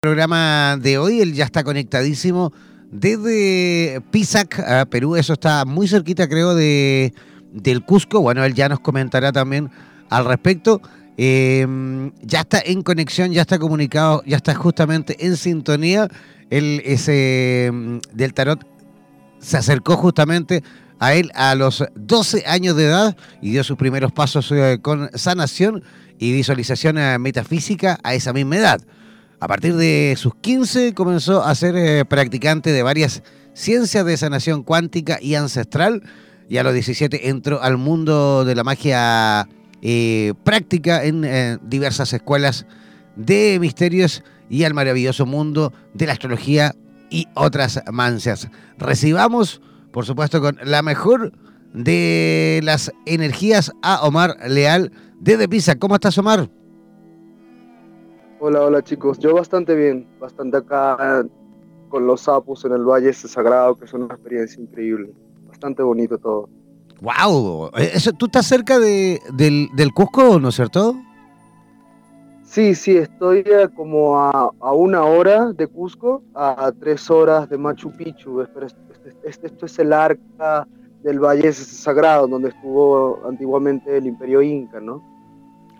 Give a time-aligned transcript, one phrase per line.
[0.00, 1.20] programa de hoy.
[1.20, 2.52] Él ya está conectadísimo
[2.92, 5.16] desde Pisac, a Perú.
[5.16, 7.12] Eso está muy cerquita, creo, de,
[7.52, 8.20] del Cusco.
[8.20, 9.70] Bueno, él ya nos comentará también
[10.08, 10.80] al respecto.
[11.16, 16.06] Em, ya está en conexión, ya está comunicado, ya está justamente en sintonía.
[16.48, 18.64] Él ese em, del tarot
[19.40, 20.62] se acercó justamente
[21.00, 25.10] a él a los 12 años de edad y dio sus primeros pasos eh, con
[25.14, 25.82] sanación
[26.20, 28.80] y visualización eh, metafísica a esa misma edad.
[29.40, 33.22] A partir de sus 15 comenzó a ser eh, practicante de varias
[33.54, 36.02] ciencias de sanación cuántica y ancestral
[36.48, 39.48] y a los 17 entró al mundo de la magia
[40.42, 42.66] práctica en diversas escuelas
[43.14, 46.74] de misterios y al maravilloso mundo de la astrología
[47.10, 48.48] y otras mancias.
[48.76, 49.60] Recibamos
[49.92, 51.32] por supuesto con la mejor
[51.72, 55.76] de las energías a Omar Leal desde Pisa.
[55.76, 56.48] ¿Cómo estás, Omar?
[58.40, 59.18] Hola, hola chicos.
[59.18, 61.24] Yo bastante bien, bastante acá
[61.88, 65.12] con los sapos en el Valle ese Sagrado, que es una experiencia increíble.
[65.48, 66.48] Bastante bonito todo.
[67.00, 67.70] ¡Wow!
[67.76, 70.96] Eso, ¿Tú estás cerca de, del, del Cusco, no es cierto?
[72.44, 77.90] Sí, sí, estoy como a, a, una hora de Cusco, a tres horas de Machu
[77.90, 78.40] Picchu.
[79.22, 80.66] Este, esto es el arca
[81.02, 85.02] del Valle Sagrado, donde estuvo antiguamente el Imperio Inca, ¿no?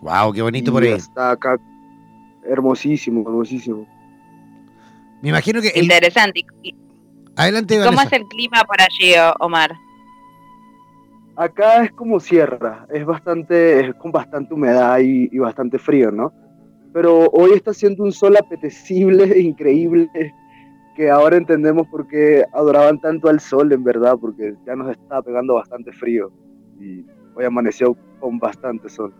[0.01, 0.91] Wow, qué bonito por ahí.
[0.91, 1.57] Está acá
[2.49, 3.87] hermosísimo, hermosísimo.
[5.21, 6.45] Me imagino que interesante.
[7.35, 7.79] Adelante.
[7.83, 9.75] ¿Cómo es el clima por allí, Omar?
[11.35, 16.33] Acá es como sierra, es bastante, es con bastante humedad y, y bastante frío, ¿no?
[16.91, 20.09] Pero hoy está haciendo un sol apetecible, increíble
[20.99, 25.21] que ahora entendemos por qué adoraban tanto al sol, en verdad, porque ya nos está
[25.21, 26.29] pegando bastante frío
[26.77, 29.13] y hoy amaneció con bastante sol.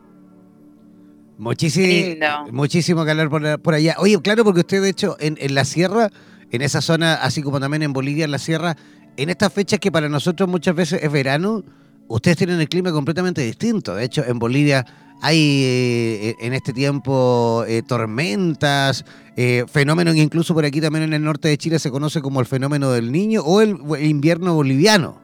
[1.40, 3.96] Muchísimo, muchísimo calor por, allá.
[3.98, 6.10] Oye, claro, porque usted, de hecho, en, en la sierra,
[6.52, 8.76] en esa zona, así como también en Bolivia, en la sierra,
[9.18, 11.64] en estas fechas que para nosotros muchas veces es verano,
[12.08, 13.96] ustedes tienen el clima completamente distinto.
[13.96, 14.86] De hecho, en Bolivia
[15.22, 19.06] hay eh, en este tiempo eh, tormentas,
[19.36, 22.40] eh, fenómenos que incluso por aquí también en el norte de Chile se conoce como
[22.40, 25.22] el fenómeno del niño o el, invierno boliviano.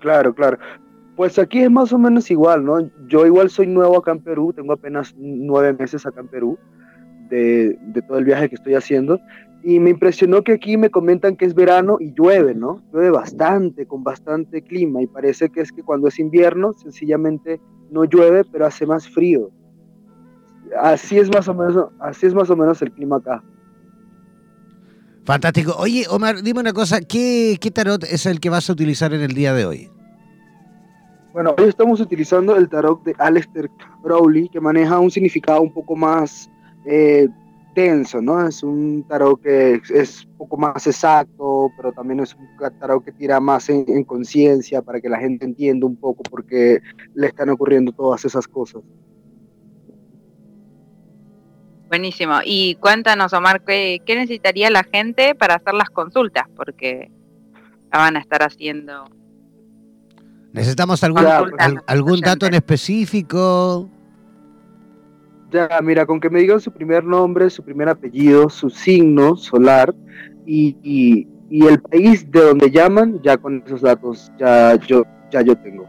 [0.00, 0.58] Claro, claro.
[1.16, 2.90] Pues aquí es más o menos igual, ¿no?
[3.06, 6.58] Yo igual soy nuevo acá en Perú, tengo apenas nueve meses acá en Perú
[7.30, 9.20] de, todo el viaje que estoy haciendo
[9.62, 12.82] y me impresionó que aquí me comentan que es verano y llueve, ¿no?
[12.92, 17.60] Llueve bastante, con bastante clima y parece que es que cuando es invierno sencillamente
[17.90, 19.50] no llueve, pero hace más frío.
[20.78, 23.42] Así es más o menos, así es más o menos el clima acá.
[25.24, 25.74] Fantástico.
[25.78, 29.22] Oye, Omar, dime una cosa, ¿qué, ¿qué, tarot es el que vas a utilizar en
[29.22, 29.93] el día de hoy?
[31.34, 33.68] Bueno, hoy estamos utilizando el tarot de Aleister
[34.04, 36.48] Crowley, que maneja un significado un poco más
[36.86, 37.28] eh,
[37.74, 38.46] denso, ¿no?
[38.46, 42.46] Es un tarot que es un poco más exacto, pero también es un
[42.78, 46.78] tarot que tira más en, conciencia para que la gente entienda un poco por qué
[47.16, 48.82] le están ocurriendo todas esas cosas.
[51.88, 52.34] Buenísimo.
[52.44, 56.44] Y cuéntanos, Omar, ¿qué, necesitaría la gente para hacer las consultas?
[56.54, 57.10] Porque
[57.92, 59.06] la van a estar haciendo.
[60.54, 61.26] ¿Necesitamos algún,
[61.84, 63.90] algún dato en específico?
[65.50, 69.92] Ya, mira, con que me digan su primer nombre, su primer apellido, su signo solar
[70.46, 75.88] y, el país de donde llaman, ya con esos datos ya yo, ya yo tengo.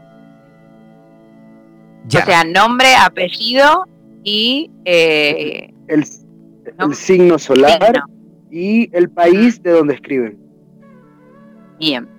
[2.06, 3.86] O sea, nombre, apellido
[4.24, 4.68] y...
[4.84, 6.04] Eh, el,
[6.92, 8.02] signo solar
[8.50, 10.36] y el país de donde escriben.
[11.78, 12.15] Bien.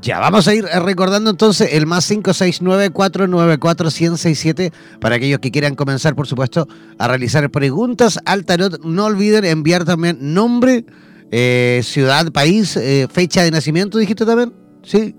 [0.00, 6.28] Ya, vamos a ir recordando entonces el más 569-494-1067 para aquellos que quieran comenzar, por
[6.28, 8.80] supuesto, a realizar preguntas al tarot.
[8.84, 10.84] No olviden enviar también nombre,
[11.32, 14.52] eh, ciudad, país, eh, fecha de nacimiento, dijiste también,
[14.84, 15.16] ¿sí?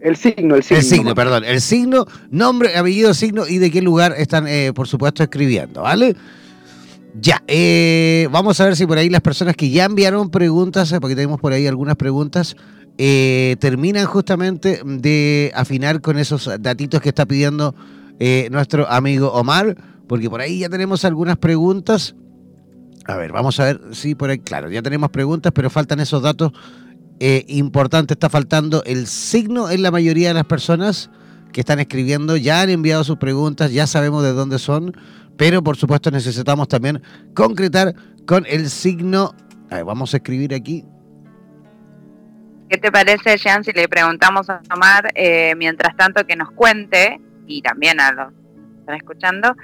[0.00, 0.78] El signo, el signo.
[0.78, 1.42] El signo, perdón.
[1.44, 6.14] El signo, nombre, apellido, signo y de qué lugar están, eh, por supuesto, escribiendo, ¿vale?
[7.20, 7.42] Ya,
[8.30, 11.52] vamos a ver si por ahí las personas que ya enviaron preguntas, porque tenemos por
[11.52, 12.54] ahí algunas preguntas,
[13.00, 17.72] eh, terminan justamente de afinar con esos datitos que está pidiendo
[18.18, 19.76] eh, nuestro amigo Omar,
[20.08, 22.16] porque por ahí ya tenemos algunas preguntas.
[23.06, 26.22] A ver, vamos a ver si por ahí, claro, ya tenemos preguntas, pero faltan esos
[26.22, 26.50] datos
[27.20, 28.16] eh, importantes.
[28.16, 31.08] Está faltando el signo en la mayoría de las personas
[31.52, 34.92] que están escribiendo, ya han enviado sus preguntas, ya sabemos de dónde son,
[35.36, 37.00] pero por supuesto necesitamos también
[37.32, 37.94] concretar
[38.26, 39.36] con el signo.
[39.70, 40.84] A ver, vamos a escribir aquí
[42.68, 47.20] ¿Qué te parece, Jean, si le preguntamos a Omar, eh, mientras tanto, que nos cuente,
[47.46, 49.54] y también a los que están escuchando,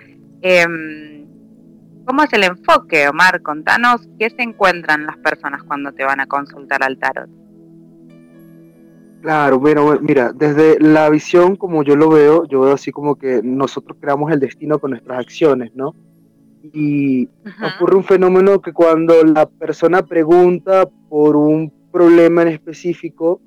[0.40, 1.14] em,
[2.04, 3.40] ¿Cómo es el enfoque, Omar?
[3.40, 7.30] Contanos qué se encuentran las personas cuando te van a consultar al tarot.
[9.22, 13.40] Claro, mira, mira, desde la visión como yo lo veo, yo veo así como que
[13.42, 15.94] nosotros creamos el destino con nuestras acciones, ¿no?
[16.74, 17.30] Y
[17.74, 23.40] ocurre un fenómeno que cuando la persona pregunta por un problema en específico,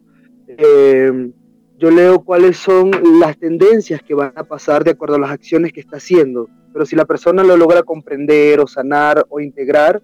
[0.47, 1.31] eh,
[1.77, 5.73] yo leo cuáles son las tendencias que van a pasar de acuerdo a las acciones
[5.73, 6.47] que está haciendo.
[6.71, 10.01] Pero si la persona lo logra comprender o sanar o integrar,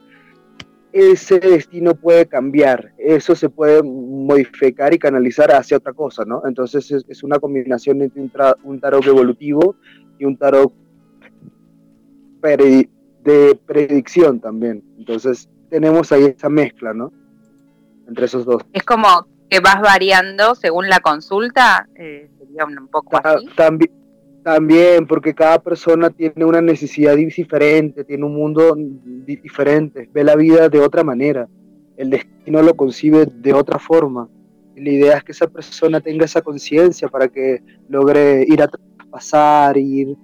[0.92, 6.44] ese destino puede cambiar, eso se puede modificar y canalizar hacia otra cosa, ¿no?
[6.46, 8.22] Entonces es, una combinación entre
[8.64, 9.78] un, tarot evolutivo
[10.20, 10.72] y un tarot
[12.42, 14.84] de predicción también.
[14.98, 17.12] Entonces tenemos ahí esa mezcla, ¿no?
[18.08, 18.64] Entre esos dos.
[18.74, 23.48] Es como que vas variando según la consulta, eh, sería un, poco así.
[23.56, 23.92] También,
[24.44, 30.70] también, porque cada persona tiene una necesidad diferente, tiene un mundo diferente, ve la vida
[30.70, 31.48] de otra manera,
[31.98, 34.28] el destino lo concibe de otra forma.
[34.76, 38.70] Y la idea es que esa persona tenga esa conciencia para que logre ir a
[39.10, 40.18] pasar, ir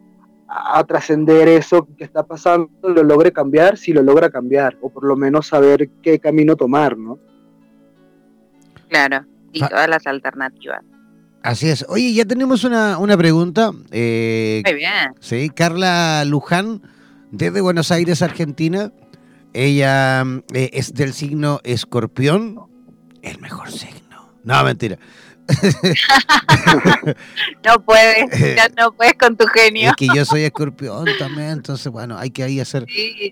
[0.47, 5.05] a, trascender eso que está pasando, lo logre cambiar, si lo logra cambiar, o por
[5.05, 7.19] lo menos saber qué camino tomar, ¿no?
[8.89, 9.69] Claro, y ah.
[9.69, 10.81] todas las alternativas.
[11.41, 11.85] Así es.
[11.87, 13.71] Oye, ya tenemos una, una pregunta.
[13.91, 15.13] Eh, Muy bien.
[15.21, 16.81] Sí, Carla Luján,
[17.31, 18.91] desde Buenos Aires, Argentina.
[19.53, 22.59] Ella eh, es del signo escorpión,
[23.21, 24.33] el mejor signo.
[24.43, 24.97] No, mentira.
[27.65, 29.89] no puedes, ya no puedes con tu genio.
[29.89, 32.85] Es que yo soy escorpión también, entonces bueno, hay que ahí hacer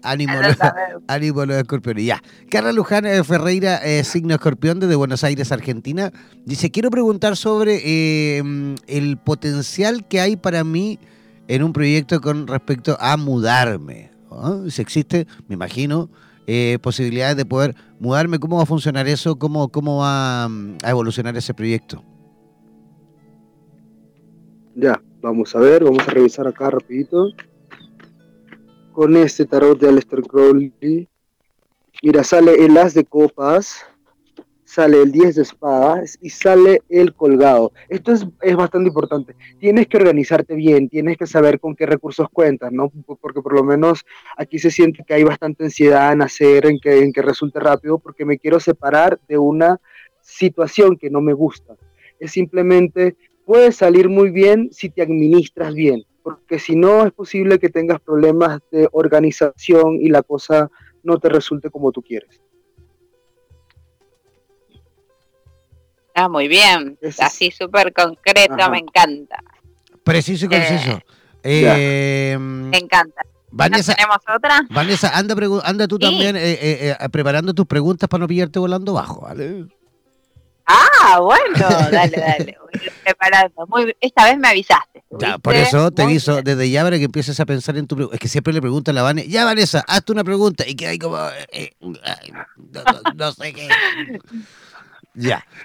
[0.04, 0.34] ánimo,
[1.08, 2.06] ánimo los escorpiones.
[2.06, 2.22] Ya.
[2.50, 6.12] Carla Luján eh, Ferreira, eh, signo escorpión desde Buenos Aires, Argentina,
[6.46, 11.00] dice, quiero preguntar sobre em, el potencial que hay para mí
[11.48, 14.12] en un proyecto con respecto a mudarme.
[14.69, 16.10] Si existe, me imagino,
[16.47, 19.38] eh, posibilidades de poder mudarme, ¿cómo va a funcionar eso?
[19.38, 22.01] ¿Cómo, cómo va mm, a evolucionar ese proyecto?
[24.73, 27.31] Ya, vamos a ver, vamos a revisar acá rapidito.
[28.94, 31.07] Con este tarot de Aleister Crowley.
[32.01, 33.85] Mira, sale el as de copas,
[34.77, 37.71] sale el 10 de espadas y sale el colgado.
[37.89, 39.35] Esto es, bastante importante.
[39.59, 42.91] Tienes que organizarte bien, tienes que saber con qué recursos cuentas, ¿no?
[43.19, 44.06] Porque por lo menos
[44.38, 47.97] aquí se siente que hay bastante ansiedad en hacer, en que, en que resulte rápido,
[47.97, 49.81] porque me quiero separar de una
[50.21, 51.75] situación que no me gusta.
[52.19, 53.15] Es simplemente,
[53.47, 58.00] puede salir muy bien si te administras bien, porque si no es posible que tengas
[58.00, 60.69] problemas de organización y la cosa
[61.01, 62.44] no te resulte como tú quieres.
[66.18, 66.98] Ah, muy bien.
[67.19, 69.38] Así súper concreto, me encanta.
[70.04, 71.00] Preciso y conciso.
[71.44, 73.22] Eh, me encanta.
[73.52, 74.66] Vanessa, ¿Tenemos otra?
[74.72, 79.22] Vanessa, anda, anda tú también eh, eh, preparando tus preguntas para no pillarte volando bajo,
[79.22, 79.68] ¿vale?
[80.66, 82.58] Ah, bueno, dale, dale.
[83.04, 83.68] preparando.
[83.68, 85.04] Muy, esta vez me avisaste.
[85.19, 88.16] Ya, por eso te aviso desde ya para que empieces a pensar en tu pregunta.
[88.16, 90.88] Es que siempre le preguntan a la Vanessa, ya Vanessa, hazte una pregunta y que
[90.88, 91.19] hay como,
[93.14, 93.69] no sé qué.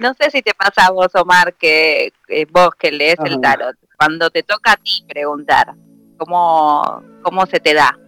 [0.01, 2.13] No sé si te pasa a vos, Omar, que
[2.51, 5.75] vos que lees el tarot, cuando te toca a ti preguntar,
[6.17, 7.99] ¿cómo, cómo se te da?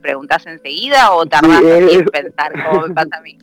[0.00, 3.38] ¿Preguntas enseguida o tardás en pensar cómo me pasa a mí?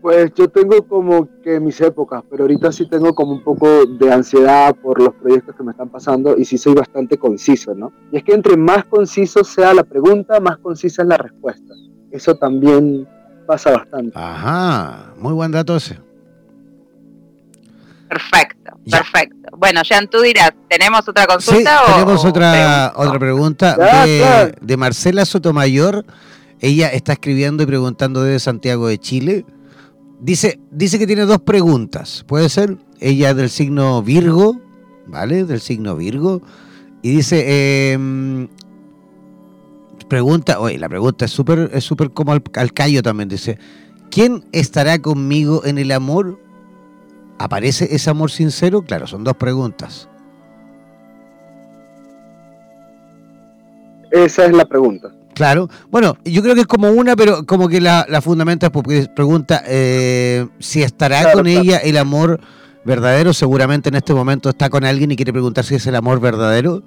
[0.00, 4.12] Pues yo tengo como que mis épocas, pero ahorita sí tengo como un poco de
[4.12, 7.90] ansiedad por los proyectos que me están pasando y sí soy bastante conciso, ¿no?
[8.12, 11.72] Y es que entre más conciso sea la pregunta, más concisa es la respuesta.
[12.10, 13.08] Eso también
[13.46, 14.12] pasa bastante.
[14.18, 15.98] Ajá, muy buen dato ese.
[18.08, 19.48] Perfecto, perfecto.
[19.56, 21.78] Bueno, Jean, tú dirás, ¿tenemos otra consulta?
[21.84, 23.76] Sí, tenemos otra, otra pregunta
[24.60, 26.04] de, Marcela Sotomayor.
[26.60, 29.44] Ella está escribiendo y preguntando desde Santiago de Chile.
[30.20, 32.24] Dice, dice que tiene dos preguntas.
[32.26, 32.78] ¿Puede ser?
[33.00, 34.60] Ella es del signo Virgo,
[35.06, 35.44] ¿vale?
[35.44, 36.40] Del signo Virgo.
[37.02, 38.48] Y dice, eh,
[40.14, 43.58] pregunta, oye, la pregunta es súper es súper como al, callo también, dice,
[44.12, 46.38] ¿quién estará conmigo en el amor?
[47.36, 48.82] ¿Aparece ese amor sincero?
[48.82, 50.08] Claro, son dos preguntas.
[54.12, 55.10] Esa es la pregunta.
[55.34, 59.08] Claro, bueno, yo creo que es como una, pero como que la, la fundamenta porque
[59.16, 62.38] pregunta eh, si estará con ella el amor
[62.84, 66.20] verdadero, seguramente en este momento está con alguien y quiere preguntar si es el amor
[66.20, 66.84] verdadero.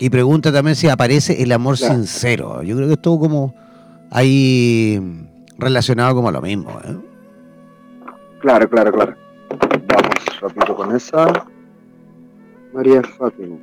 [0.00, 2.62] Y pregunta también si aparece el amor sincero.
[2.62, 3.54] Yo creo que es todo como
[4.10, 4.98] ahí
[5.58, 6.70] relacionado como a lo mismo.
[6.82, 6.96] ¿eh?
[8.40, 9.14] Claro, claro, claro.
[9.60, 11.44] Vamos rápido con esa.
[12.72, 13.58] María Fátima.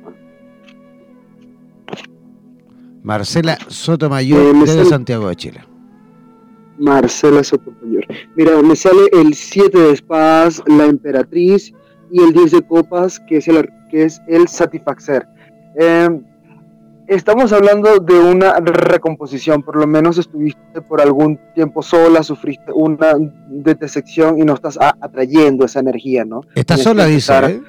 [3.02, 5.64] Marcela Sotomayor eh, desde Santiago de Chile.
[6.78, 8.06] Marcela Sotomayor.
[8.36, 11.72] Mira, me sale el 7 de espadas, la emperatriz,
[12.12, 15.26] y el 10 de copas, que es el, que es el satisfacer.
[15.80, 16.24] Em,
[17.06, 23.12] estamos hablando de una recomposición, por lo menos estuviste por algún tiempo sola, sufriste una
[23.48, 26.40] detesección y no estás atrayendo esa energía, ¿no?
[26.56, 27.32] Estás sola, dice.
[27.44, 27.60] ¿eh?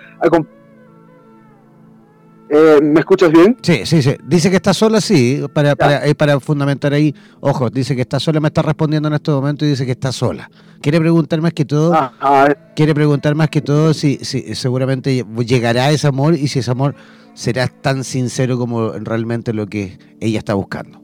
[2.51, 3.58] Eh, ¿Me escuchas bien?
[3.62, 4.15] Sí, sí, sí.
[4.25, 7.13] Dice que está sola, sí, para, para, eh, para, fundamentar ahí.
[7.41, 10.12] Ojo, dice que está sola, me está respondiendo en este momento y dice que está
[10.12, 10.50] sola.
[10.82, 15.25] Quiere preguntar más que todo, ah, ah, quiere preguntar más que todo si, si seguramente
[15.46, 16.96] llegará ese amor y si ese amor
[17.34, 21.01] será tan sincero como realmente lo que ella está buscando.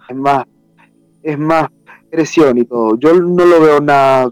[0.08, 0.44] Es más,
[1.20, 1.68] es más
[2.08, 2.96] presión y todo.
[2.96, 4.30] Yo no lo veo nada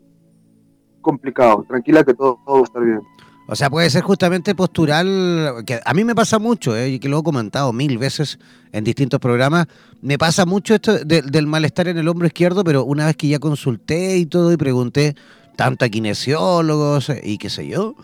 [1.00, 1.64] complicado.
[1.66, 3.00] Tranquila que todo, todo va a estar bien.
[3.46, 6.90] O sea, puede ser justamente postural, que a mí me pasa mucho, ¿eh?
[6.90, 8.38] y que lo he comentado mil veces
[8.72, 9.66] en distintos programas,
[10.00, 13.38] me pasa mucho esto del malestar en el hombro izquierdo, pero una vez que ya
[13.38, 15.14] consulté y todo y pregunté
[15.56, 17.94] tanto a kinesiólogos y qué sé yo,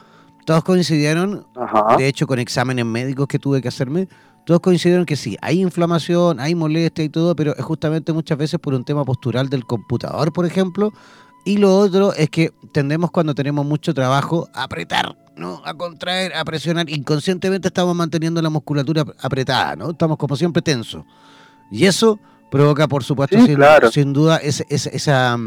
[0.44, 1.46] todos coincidieron,
[1.96, 4.08] de hecho con exámenes médicos que tuve que hacerme,
[4.44, 8.60] todos coincidieron que sí, hay inflamación, hay molestia y todo, pero es justamente muchas veces
[8.60, 10.92] por un tema postural del computador, por ejemplo,
[11.44, 15.60] y lo otro es que tendemos cuando tenemos mucho trabajo a apretar, ¿no?
[15.64, 16.88] A contraer, a presionar.
[16.88, 19.90] Inconscientemente estamos manteniendo la musculatura apretada, ¿no?
[19.90, 21.04] Estamos como siempre tensos.
[21.72, 22.20] Y eso
[22.50, 23.36] provoca, por supuesto,
[23.90, 25.38] sin, duda, esa,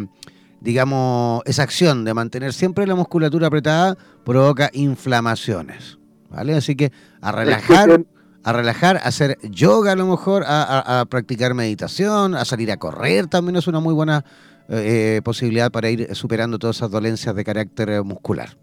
[0.59, 5.97] digamos, esa acción de mantener siempre la musculatura apretada provoca inflamaciones,
[6.29, 6.55] ¿vale?
[6.55, 8.03] Así que a relajar,
[8.43, 13.27] a relajar, a hacer yoga a lo mejor, a practicar meditación, a salir a correr
[13.27, 14.25] también es una muy buena
[14.69, 18.55] eh, posibilidad para ir superando todas esas dolencias de carácter eh, muscular.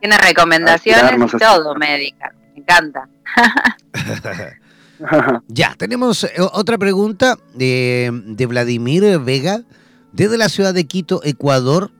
[0.00, 2.32] Tiene recomendaciones y todo, médica.
[2.54, 3.08] Me encanta.
[5.48, 9.62] ya, tenemos eh, otra pregunta de, de Vladimir Vega
[10.12, 11.90] desde la ciudad de Quito, Ecuador.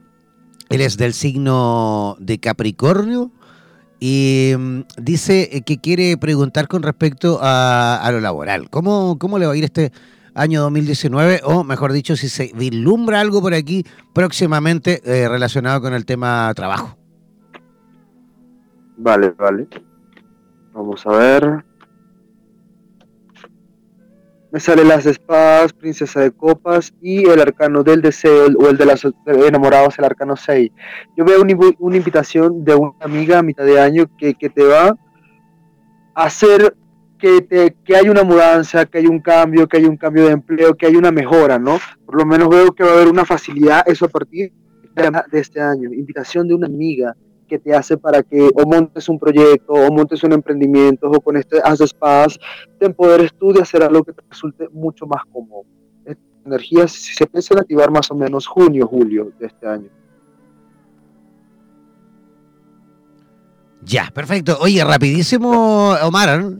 [0.68, 3.32] Él es del signo de Capricornio
[4.00, 8.68] y mm, dice que quiere preguntar con respecto a, lo laboral.
[8.70, 9.92] ¿Cómo, ¿Cómo le va a ir este
[10.38, 15.94] año 2019, o mejor dicho, si se vislumbra algo por aquí próximamente eh, relacionado con
[15.94, 16.96] el tema trabajo.
[18.98, 19.68] Vale, vale.
[20.72, 21.64] Vamos a ver.
[24.50, 28.86] Me sale las espadas, princesa de copas y el arcano del deseo o el de
[28.86, 30.70] los enamorados, el arcano 6.
[31.16, 34.88] Yo veo una, invitación de una amiga a mitad de año que, que te va
[36.14, 36.74] a hacer
[37.18, 40.32] que, te, que hay una mudanza, que hay un cambio, que hay un cambio de
[40.32, 41.78] empleo, que hay una mejora, ¿no?
[42.06, 44.52] Por lo menos veo que va a haber una facilidad, eso a partir
[45.30, 45.92] de este año.
[45.92, 47.14] Invitación de una amiga
[47.48, 51.36] que te hace para que o montes un proyecto, o montes un emprendimiento, o con
[51.36, 52.38] este haz de espadas,
[52.78, 55.64] te empoderes tú de hacer algo que te resulte mucho más cómodo.
[56.44, 59.90] Energías se a activar más o menos junio, julio de este año.
[63.82, 64.58] Ya, perfecto.
[64.60, 66.42] Oye, rapidísimo, Omar.
[66.42, 66.56] Me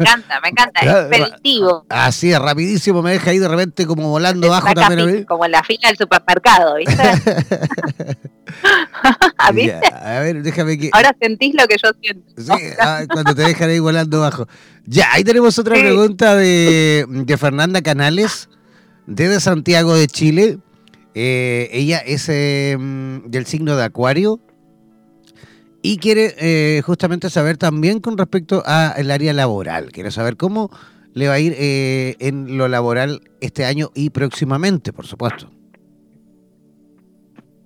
[0.00, 0.80] encanta, me encanta.
[0.80, 1.84] Expeditivo.
[1.90, 3.02] Así es, rapidísimo.
[3.02, 5.24] Me deja ahí de repente como volando bajo también.
[5.24, 7.02] Como en la fila del supermercado, ¿viste?
[9.54, 9.80] ¿Viste?
[9.92, 10.90] a ver, déjame que.
[10.92, 12.32] Ahora sentís lo que yo siento.
[12.36, 14.48] Sí, ah, cuando te dejan ahí volando bajo.
[14.86, 18.48] Ya, ahí tenemos otra pregunta de, de Fernanda Canales,
[19.06, 20.58] desde Santiago de Chile.
[21.14, 22.76] Eh, ella es eh,
[23.26, 24.40] del signo de Acuario
[25.86, 29.92] y quiere eh, justamente saber también con respecto al área laboral.
[29.92, 30.70] Quiere saber cómo
[31.12, 35.50] le va a ir en lo laboral este año y próximamente, por supuesto.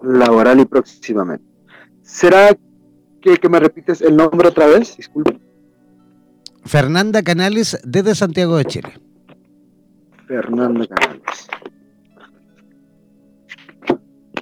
[0.03, 1.45] Laboral y próximamente.
[2.03, 2.57] ¿Será
[3.23, 4.97] que, que me repites el nombre otra vez?
[4.97, 5.39] Disculpe.
[6.65, 8.93] Fernanda Canales desde Santiago de Chile.
[10.27, 11.49] Fernanda Canales.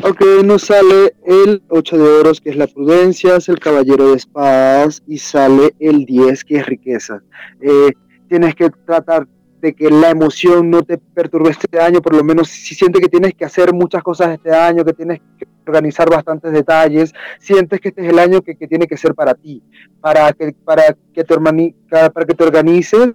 [0.08, 4.14] Ok, nos sale el 8 de oros, que es la prudencia, es el caballero de
[4.14, 7.24] espadas, y sale el 10, que es riqueza.
[7.60, 7.90] Eh,
[8.28, 9.26] tienes que tratar
[9.60, 13.08] de que la emoción no te perturbe este año, por lo menos si sientes que
[13.08, 17.88] tienes que hacer muchas cosas este año, que tienes que organizar bastantes detalles, sientes que
[17.88, 19.60] este es el año que, tiene que ser para ti,
[20.00, 23.10] para que, para que, te, para que te organices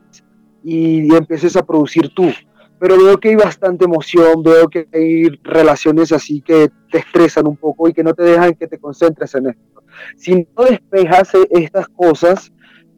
[0.61, 2.33] y empieces a producir tú
[2.81, 7.55] pero veo que hay bastante emoción, veo que hay relaciones así que te estresan un
[7.55, 9.83] poco y que no te dejan que te concentres en esto.
[10.17, 12.51] Si no despejas e-, estas cosas,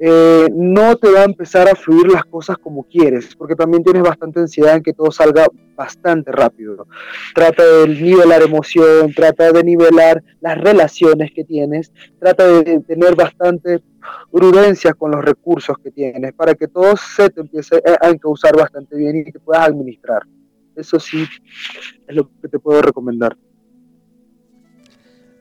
[0.05, 4.03] eh, no te va a empezar a fluir las cosas como quieres, porque también tienes
[4.03, 5.45] bastante ansiedad en que todo salga
[5.77, 6.87] bastante rápido.
[7.33, 13.81] Trata de nivelar emoción, trata de nivelar las relaciones que tienes, trata de tener bastante
[14.29, 18.97] prudencia con los recursos que tienes para que todo se te empiece a encauzar bastante
[18.97, 20.23] bien y te puedas administrar.
[20.75, 21.25] Eso sí
[22.07, 23.37] es lo que te puedo recomendar.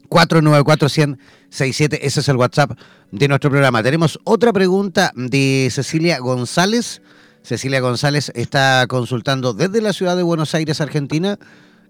[0.08, 2.78] 494 167 Ese es el WhatsApp
[3.12, 3.82] de nuestro programa.
[3.82, 7.02] Tenemos otra pregunta de Cecilia González.
[7.42, 11.38] Cecilia González está consultando desde la ciudad de Buenos Aires, Argentina.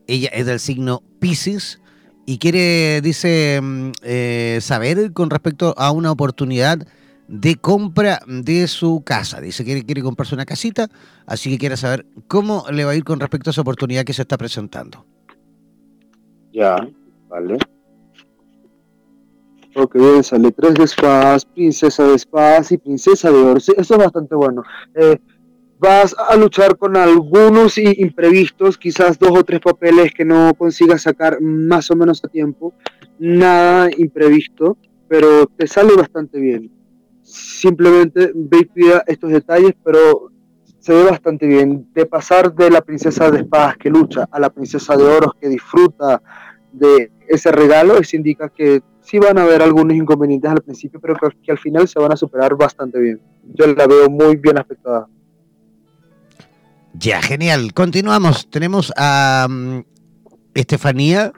[0.09, 1.79] Ella es del signo Pisces
[2.27, 6.85] y quiere, dice, mm, eh, saber con respecto a una oportunidad
[7.29, 9.41] de compra de su casa.
[9.41, 10.89] Dice que quiere, quiere comprarse una casita,
[11.25, 14.13] así que quiere saber cómo le va a ir con respecto a esa oportunidad que
[14.13, 15.07] se está presentando.
[16.57, 16.89] Ya,
[17.29, 17.59] vale.
[19.75, 23.59] Ok, bien, sale tres de espadas, princesa de espadas y princesa de oro.
[23.59, 24.63] Eso es bastante bueno.
[24.95, 25.19] Eh,
[25.79, 31.43] vas a luchar con algunos imprevistos, quizás dos o tres papeles que no consigas sacar
[31.43, 32.73] más o menos a tiempo.
[33.19, 36.73] Nada imprevisto, pero te sale bastante bien.
[37.21, 40.31] Simplemente ve y cuida estos detalles, pero
[40.87, 41.89] se ve bastante bien.
[41.93, 45.49] De pasar de la princesa de espadas que lucha a la princesa de oros que
[45.49, 46.23] disfruta
[46.79, 51.17] de ese regalo, eso indica que sí van a haber algunos inconvenientes al principio, pero
[51.43, 53.21] que, al final se van a superar bastante bien.
[53.55, 55.07] Yo la veo muy bien afectada.
[56.95, 57.73] Ya, genial.
[57.73, 58.49] Continuamos.
[58.51, 59.81] Tenemos a mm,
[60.55, 61.33] Estefanía,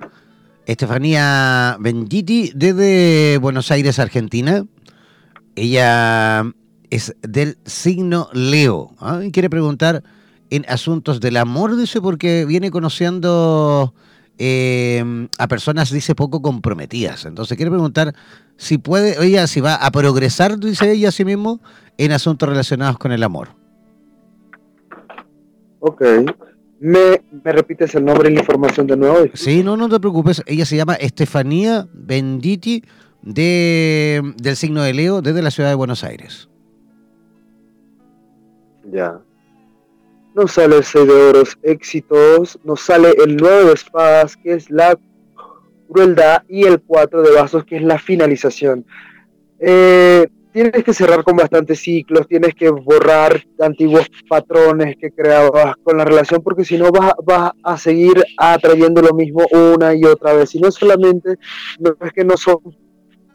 [0.67, 4.65] Estefanía Bengitti desde Buenos Aires, Argentina.
[5.57, 6.45] Ella
[6.91, 10.03] es del signo Leo y quiere preguntar
[10.51, 13.95] en asuntos del amor, dice, porque viene conociendo
[14.39, 17.25] eh, a personas, dice, poco comprometidas.
[17.25, 18.15] Entonces quiere preguntar
[18.57, 21.61] si puede, ella, si va a progresar, dice ella a sí mismo,
[21.97, 23.49] en asuntos relacionados con el amor.
[25.81, 26.03] Ok.
[26.81, 29.27] ¿Me, repites el nombre y la información de nuevo?
[29.35, 30.43] Sí, no, no te preocupes.
[30.47, 32.85] Ella se llama Estefanía Benditi
[33.23, 36.49] de, del signo de Leo desde la ciudad de Buenos Aires.
[38.93, 39.21] Ya
[40.39, 44.71] nos sale el 6 de oros, éxitos, nos sale el 9 de espadas, que es
[44.71, 44.97] la
[45.91, 48.87] crueldad, y el 4 de vasos, que es la finalización.
[49.59, 55.99] Eh, tienes que cerrar con bastantes ciclos, tienes que borrar antiguos patrones que creabas con
[55.99, 60.35] la relación, porque si no vas, vas a seguir atrayendo lo mismo una y otra
[60.35, 60.55] vez.
[60.55, 61.37] Y no solamente,
[61.81, 62.59] no es que no son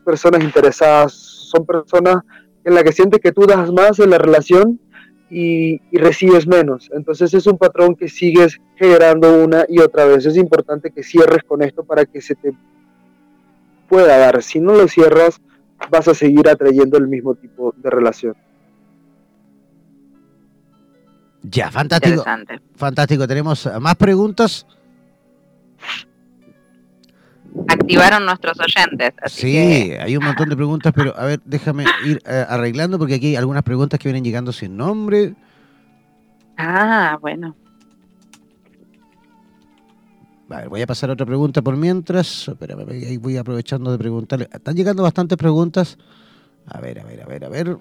[0.06, 2.24] personas interesadas, son personas
[2.64, 4.80] en las que sientes que tú das más en la relación
[5.34, 6.90] y, recibes menos.
[6.94, 10.26] Entonces es un patrón que sigues generando una y otra vez.
[10.26, 12.54] Es importante que cierres con esto para que se te
[13.90, 14.44] pueda dar.
[14.44, 15.42] Si no lo cierras,
[15.90, 18.36] vas a seguir atrayendo el mismo tipo de relación.
[21.42, 22.24] Ya, fantástico.
[22.76, 23.28] Fantástico.
[23.28, 24.66] ¿Tenemos más preguntas?
[27.68, 29.14] Activaron nuestros oyentes.
[29.28, 33.28] sí, hay un montón de preguntas, pero a ver, déjame ir eh, arreglando porque aquí
[33.28, 35.36] hay algunas preguntas que vienen llegando sin nombre.
[36.58, 37.56] Ah, bueno.
[40.70, 42.48] Voy a pasar a otra pregunta por mientras.
[42.48, 44.48] Espérame, ahí voy aprovechando de preguntarle.
[44.52, 45.98] Están llegando bastantes preguntas.
[46.68, 47.78] A ver, a ver, a ver, a ver.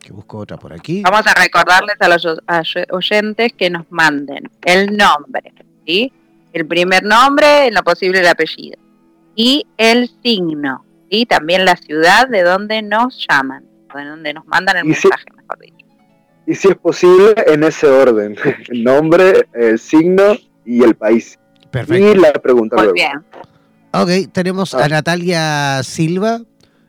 [0.00, 1.02] Que busco otra por aquí.
[1.02, 5.52] Vamos a recordarles a los oyentes que nos manden el nombre,
[5.86, 6.12] ¿sí?
[6.52, 8.83] El primer nombre, en lo posible el apellido.
[9.34, 10.84] Y el signo.
[11.08, 15.58] Y también la ciudad de donde nos llaman, de donde nos mandan el mensaje, mejor
[15.60, 15.86] dicho.
[16.46, 18.36] Y si es posible, en ese orden.
[18.68, 21.38] El nombre, el signo y el país.
[21.70, 22.10] Perfecto.
[22.10, 23.24] Y la pregunta Muy bien.
[23.92, 24.88] Ok, tenemos a ah.
[24.88, 26.40] Natalia Silva.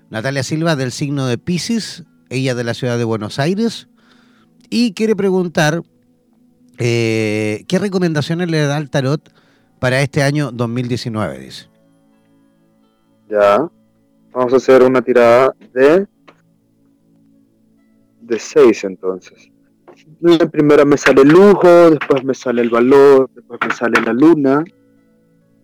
[0.10, 3.88] Natalia Silva del signo de Pisces, ella de la ciudad de Buenos Aires.
[4.70, 5.82] Y quiere preguntar
[6.78, 9.32] eh, qué recomendaciones le da el tarot
[9.80, 11.70] para este año 2019, dice.
[13.30, 13.70] Ya.
[14.32, 16.08] Vamos a hacer una tirada de
[18.26, 19.52] de 6 entonces.
[20.20, 24.14] La primera me sale el lujo, después me sale el valor, después me sale la
[24.14, 24.64] luna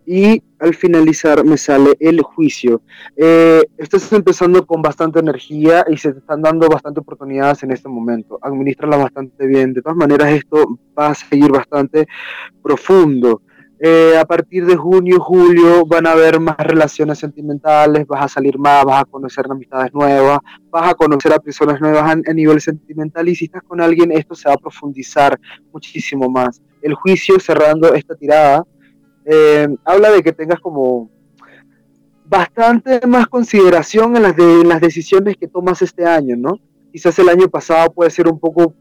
[0.06, 2.82] y al finalizar me sale el juicio.
[3.16, 7.90] Eh, estás empezando con bastante energía y se te están dando bastante oportunidades en este
[7.90, 8.40] momento.
[8.42, 9.74] Administrala bastante bien.
[9.74, 12.08] De todas maneras, esto va a seguir bastante
[12.62, 13.42] profundo.
[13.84, 18.60] Eh, a partir de junio, julio van a haber más relaciones sentimentales, vas a salir
[18.60, 20.38] más, vas a conocer amistades nuevas,
[20.70, 24.36] vas a conocer a personas nuevas a, nivel sentimental y si estás con alguien esto
[24.36, 25.40] se va a profundizar
[25.74, 26.62] muchísimo más.
[26.80, 28.64] El juicio, cerrando esta tirada,
[29.26, 31.10] eh, habla de que tengas como
[32.26, 36.60] bastante más consideración en las, en las decisiones que tomas este año, ¿no?
[36.92, 38.76] Quizás el año pasado puede ser un poco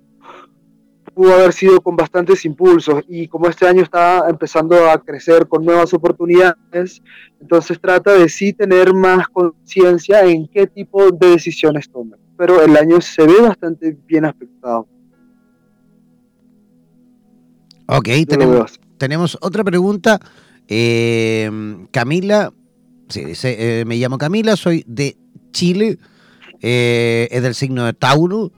[1.21, 5.63] pudo haber sido con bastantes impulsos y como este año está empezando a crecer con
[5.63, 7.03] nuevas oportunidades,
[7.39, 12.17] entonces trata de sí tener más conciencia en qué tipo de decisiones toma.
[12.39, 14.89] Pero el año se ve bastante bien afectado.
[17.85, 20.19] Ok, tenemos, tenemos, otra pregunta.
[20.69, 21.51] Eh,
[21.91, 22.51] Camila,
[23.11, 25.19] sí, dice, eh, me llamo Camila, soy de
[25.53, 25.99] Chile,
[26.63, 28.53] eh, es del signo de Tauro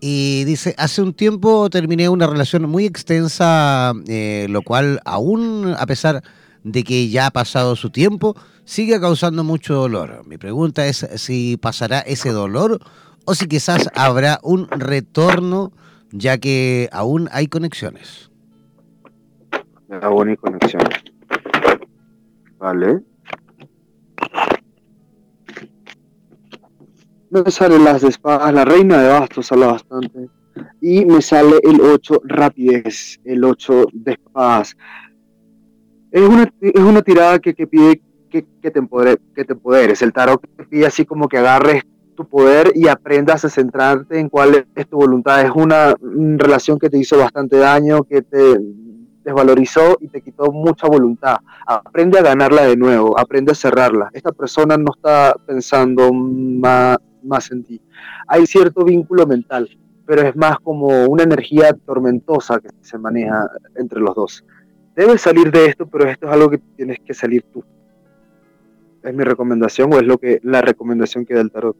[0.00, 5.86] y dice, hace un tiempo terminé una relación muy extensa, eh, lo cual aún a
[5.86, 6.22] pesar
[6.62, 10.22] de que ya ha pasado su tiempo, sigue causando mucho dolor.
[10.26, 12.78] Mi pregunta es si pasará ese dolor
[13.24, 15.72] o si quizás habrá un retorno
[16.10, 18.30] ya que aún hay conexiones.
[20.02, 21.04] Aún hay conexiones.
[22.58, 23.02] Vale.
[27.30, 30.28] Me sale las espadas, la reina de bastos habla bastante.
[30.80, 34.76] Y me sale el 8 rapidez, el 8 de espadas.
[36.10, 40.02] Es una, es una tirada que, pide que, que, te empodere, que te empoderes.
[40.02, 41.84] El tarot te pide así como que agarres
[42.16, 45.40] tu poder y aprendas a centrarte en cuál es tu voluntad.
[45.42, 48.58] Es una relación que te hizo bastante daño, que te
[49.28, 51.36] desvalorizó y te quitó mucha voluntad.
[51.66, 54.10] Aprende a ganarla de nuevo, aprende a cerrarla.
[54.12, 57.80] Esta persona no está pensando más, más en ti.
[58.26, 59.68] Hay cierto vínculo mental,
[60.06, 64.44] pero es más como una energía tormentosa que se maneja entre los dos.
[64.96, 67.64] Debes salir de esto, pero esto es algo que tienes que salir tú.
[69.02, 71.76] Es mi recomendación o es lo que la recomendación que da el tarot.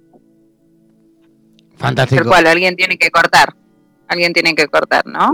[1.77, 2.22] Fantástico.
[2.22, 3.55] El cual alguien tiene que cortar.
[4.07, 5.31] Alguien tiene que cortar, ¿no?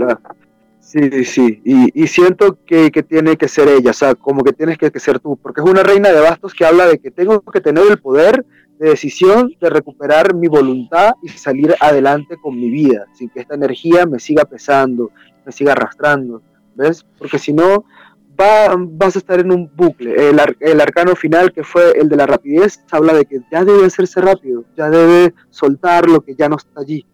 [0.79, 4.53] Sí, sí, y, y siento que, que, tiene que ser ella, o sea, como que
[4.53, 7.09] tienes que, que, ser tú, porque es una reina de bastos que habla de que
[7.09, 8.45] tengo que tener el poder
[8.79, 13.55] de decisión de recuperar mi voluntad y salir adelante con mi vida, sin que esta
[13.55, 15.11] energía me siga pesando,
[15.45, 16.41] me siga arrastrando,
[16.75, 17.05] ¿ves?
[17.17, 17.85] Porque si no,
[18.39, 20.29] va, vas a estar en un bucle.
[20.29, 23.85] El, el, arcano final, que fue el de la rapidez, habla de que ya debe
[23.85, 27.05] hacerse rápido, ya debe soltar lo que ya no está allí.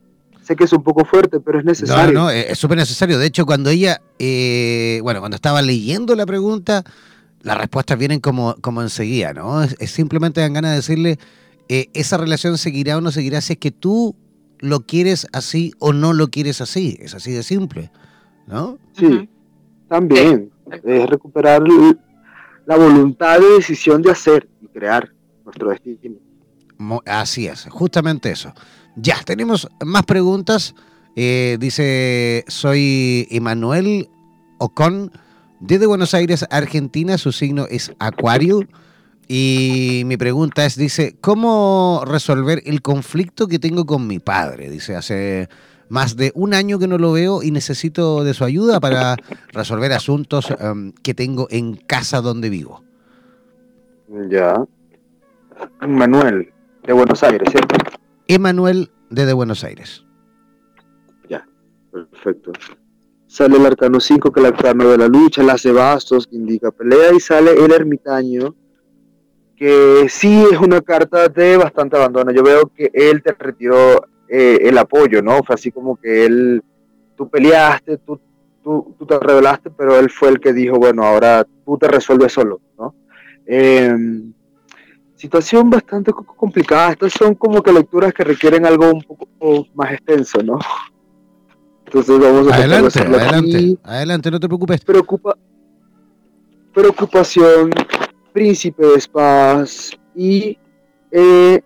[0.42, 2.14] Sé que es un poco fuerte, pero es necesario.
[2.14, 3.20] No, no, es súper necesario.
[3.20, 6.84] De hecho, cuando ella, eh, bueno, cuando estaba leyendo la pregunta,
[7.42, 9.62] las respuestas vienen como, como enseguida, ¿no?
[9.62, 11.20] Es, es simplemente dan ganas de decirle,
[11.74, 14.14] eh, esa relación seguirá o no seguirá si es que tú
[14.60, 16.98] lo quieres así o no lo quieres así.
[17.00, 17.90] Es así de simple,
[18.46, 18.78] ¿no?
[18.92, 19.30] Sí,
[19.88, 20.52] también.
[20.84, 21.64] Es recuperar
[22.66, 25.14] la voluntad de decisión de hacer y crear
[25.46, 26.18] nuestro destino.
[27.06, 28.54] Así es, justamente eso.
[28.98, 30.76] Ya, tenemos más preguntas.
[31.16, 34.10] Eh, dice, soy Emanuel
[34.58, 35.10] Ocon,
[35.62, 37.18] desde Buenos Aires, Argentina.
[37.18, 38.68] Su signo es Acuario.
[39.28, 44.70] Y mi pregunta es, dice, ¿cómo resolver el conflicto que tengo con mi padre?
[44.70, 45.48] Dice, hace
[45.90, 49.16] más de un año que no lo veo y necesito de su ayuda para
[49.54, 52.84] resolver asuntos em, que tengo en casa donde vivo.
[54.30, 54.54] Ya.
[55.88, 56.52] Manuel,
[56.84, 57.76] de Buenos Aires, ¿cierto?
[58.28, 60.06] Emanuel, de Buenos Aires.
[61.30, 61.46] Ya,
[61.92, 62.52] perfecto.
[63.28, 66.36] Sale el arcano 5, que es el arcano de la lucha, las de bastos, que
[66.36, 68.56] indica pelea, y sale el ermitaño,
[69.62, 72.32] que sí es una carta de bastante abandono.
[72.32, 75.44] Yo veo que él te retiró eh, el apoyo, ¿no?
[75.44, 76.64] Fue así como que él,
[77.16, 78.20] tú peleaste, tú,
[78.64, 82.60] tú, te rebelaste, pero él fue el que dijo, bueno, ahora tú te resuelves solo,
[82.76, 82.96] ¿no?
[83.46, 84.34] Em,
[85.16, 86.94] situación bastante complicada.
[86.94, 89.28] Estas son como que lecturas que requieren algo un poco
[89.76, 90.58] más extenso, ¿no?
[91.86, 94.82] Entonces vamos a adelante, adelante, adelante, no te preocupes.
[94.84, 95.38] Preocupa,
[96.74, 97.70] preocupación,
[98.34, 100.58] príncipe de espadas y
[101.12, 101.62] eh,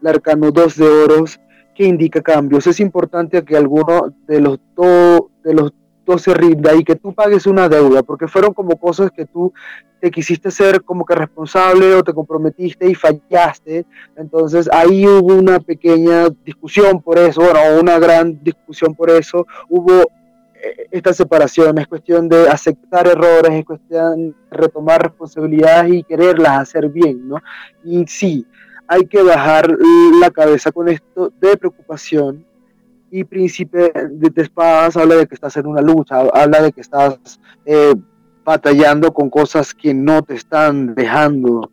[0.00, 1.40] el arcano 2 de oros
[1.74, 2.66] que indica cambios.
[2.66, 4.58] Es importante que alguno de los,
[5.42, 5.72] de los
[6.04, 9.52] dos se rinda y que tú pagues una deuda, porque fueron como cosas que tú
[10.00, 13.86] te quisiste ser como que responsable o te comprometiste y fallaste.
[14.16, 19.46] Entonces ahí hubo una pequeña discusión por eso, bueno, una gran discusión por eso.
[19.68, 20.10] Hubo
[20.90, 26.88] esta separación, es cuestión de aceptar errores, es cuestión de retomar responsabilidades y quererlas hacer
[26.88, 27.36] bien, ¿no?
[27.84, 28.46] Y sí,
[28.86, 29.68] hay que bajar
[30.20, 32.44] la cabeza con esto de preocupación.
[33.12, 37.18] Y Príncipe de, Espadas habla de que estás en una lucha, habla de que estás
[37.64, 37.94] eh,
[38.44, 41.70] batallando con cosas que no te están dejando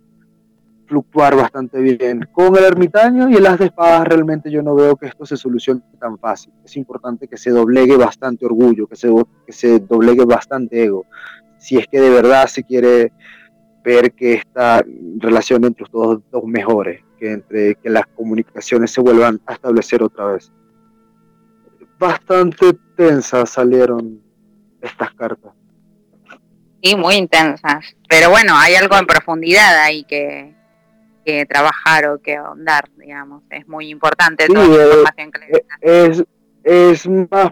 [0.88, 2.28] fluctuar bastante bien.
[2.32, 5.38] Con el ermitaño y el as de espadas realmente yo no veo que esto se
[5.38, 6.54] solucione tan fácil.
[6.63, 9.12] Es importante que se doblegue bastante orgullo, que se,
[9.45, 11.06] que se doblegue bastante ego.
[11.58, 13.12] Si es que de verdad se quiere
[13.84, 14.84] ver que esta
[15.17, 20.04] relación entre los dos, dos mejore que entre que las comunicaciones se vuelvan a establecer
[20.04, 20.52] otra vez.
[21.97, 24.21] Bastante tensas salieron
[24.82, 25.54] estas cartas.
[26.84, 27.95] Sí, muy intensas.
[28.08, 30.57] Pero bueno, hay algo en profundidad ahí que,
[31.28, 33.44] que trabajar o que ahondar, digamos.
[33.50, 36.24] Es muy importante toda la eh, información que le es,
[36.63, 37.52] es más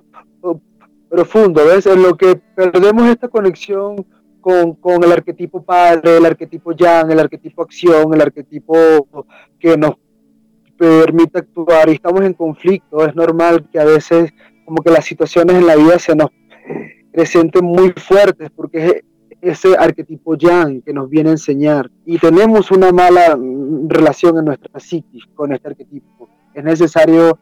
[1.10, 1.86] profundo, ¿ves?
[1.86, 4.06] En lo que perdemos esta conexión
[4.40, 8.78] con, el arquetipo padre, el arquetipo yang, el arquetipo acción, el arquetipo
[9.60, 9.96] que nos
[10.78, 13.06] permite actuar y estamos en conflicto.
[13.06, 14.32] Es normal que a veces
[14.64, 16.30] como que las situaciones en la vida se nos
[17.12, 19.04] presenten muy fuertes porque es
[19.42, 23.38] ese arquetipo yang que nos viene a enseñar y tenemos una mala
[23.88, 26.30] relación en nuestra psiquis con este arquetipo.
[26.54, 27.40] Es necesario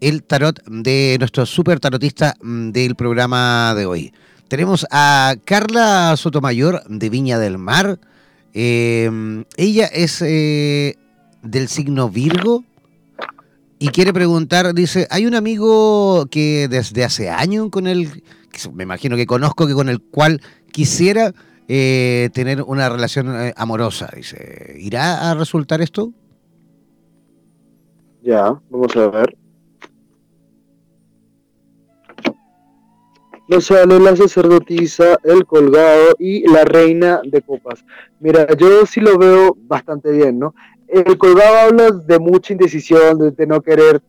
[0.00, 4.12] el tarot de nuestro super tarotista mm, del programa de hoy.
[4.48, 7.98] Tenemos a Carla Sotomayor de Viña del Mar.
[8.54, 10.96] Eh, ella es eh,
[11.42, 12.64] del signo Virgo
[13.78, 18.22] y quiere preguntar, dice, hay un amigo que desde hace años con él,
[18.72, 20.40] me imagino que conozco, que con el cual
[20.72, 21.34] quisiera
[21.68, 24.08] eh, tener una relación amorosa.
[24.14, 26.12] Dice, ¿irá a resultar esto?
[28.22, 29.36] Ya, vamos a ver.
[33.48, 37.84] Nos sale la sacerdotisa, el colgado y la reina de copas.
[38.20, 40.54] Mira, yo sí lo veo bastante bien, ¿no?
[40.88, 44.00] El colgado habla de mucha indecisión, de, no querer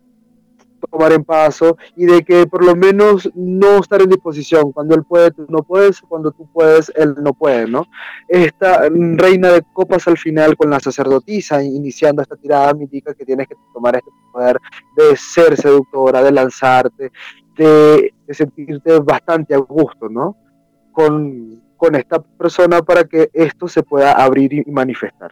[0.91, 4.71] tomar en paso y de que por lo menos no estar en disposición.
[4.71, 7.87] Cuando él puede, tú no puedes, cuando tú puedes, él no puede, ¿no?
[8.27, 13.25] Esta reina de copas al final con la sacerdotisa iniciando esta tirada me indica que
[13.25, 14.59] tienes que tomar este poder
[14.95, 17.11] de ser seductora, de lanzarte,
[17.57, 20.35] de, sentirte bastante a gusto, ¿no?
[20.91, 21.61] Con,
[21.93, 25.31] esta persona para que esto se pueda abrir y manifestar.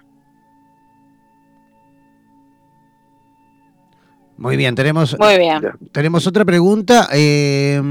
[4.37, 5.61] Muy bien, tenemos, Muy bien.
[5.91, 7.07] tenemos otra pregunta.
[7.11, 7.81] Eh,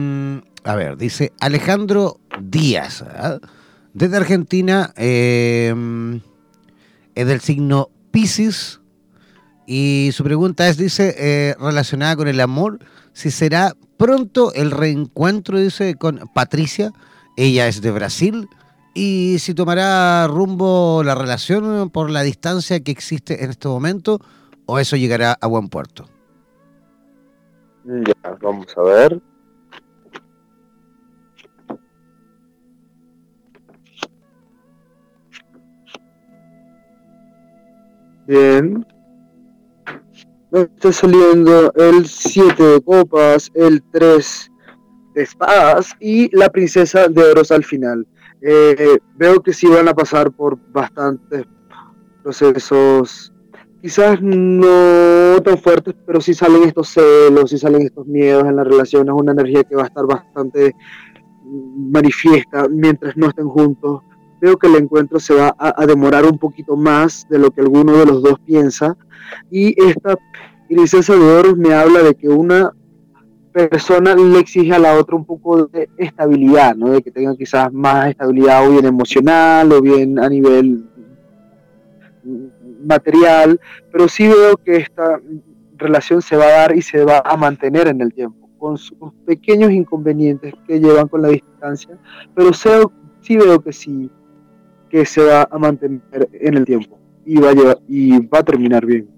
[0.64, 3.38] A ver, dice Alejandro Díaz, ¿ah?
[3.92, 6.20] desde Argentina, em,
[7.14, 8.80] es del signo Pisces,
[9.66, 12.78] y su pregunta es, dice, eh, relacionada con el amor,
[13.12, 16.92] si será pronto el reencuentro, dice, con Patricia,
[17.38, 18.50] ella es de Brasil,
[18.92, 24.20] y si tomará rumbo la relación por la distancia que existe en este momento,
[24.66, 26.04] o eso llegará a buen puerto.
[27.86, 29.22] Ya, vamos a ver.
[38.26, 38.86] Bien.
[40.62, 44.52] Está saliendo el 7 de copas, el 3
[45.14, 48.06] de espadas y la princesa de oros al final.
[48.40, 51.44] Eh, veo que sí van a pasar por bastantes
[52.22, 53.32] procesos,
[53.82, 58.64] quizás no tan fuertes, pero sí salen estos celos, sí salen estos miedos en la
[58.64, 59.08] relación.
[59.08, 60.74] Es una energía que va a estar bastante
[61.44, 64.02] manifiesta mientras no estén juntos
[64.40, 67.96] Veo que el encuentro se va a, demorar un poquito más de lo que alguno
[67.96, 68.96] de los dos piensa.
[69.50, 70.16] Y esta
[70.68, 72.72] princesa de oro me habla de que una
[73.52, 76.90] persona le exige a la otra un poco de estabilidad, ¿no?
[76.90, 80.84] De que tenga quizás más estabilidad o bien emocional o bien a nivel
[82.84, 83.60] material,
[83.92, 85.20] pero sí veo que esta
[85.76, 89.12] relación se va a dar y se va a mantener en el tiempo, con sus
[89.24, 91.98] pequeños inconvenientes que llevan con la distancia,
[92.34, 94.10] pero sí veo que sí
[94.94, 96.00] que se va a mantener
[96.34, 99.08] en el tiempo y va a, y va a terminar bien.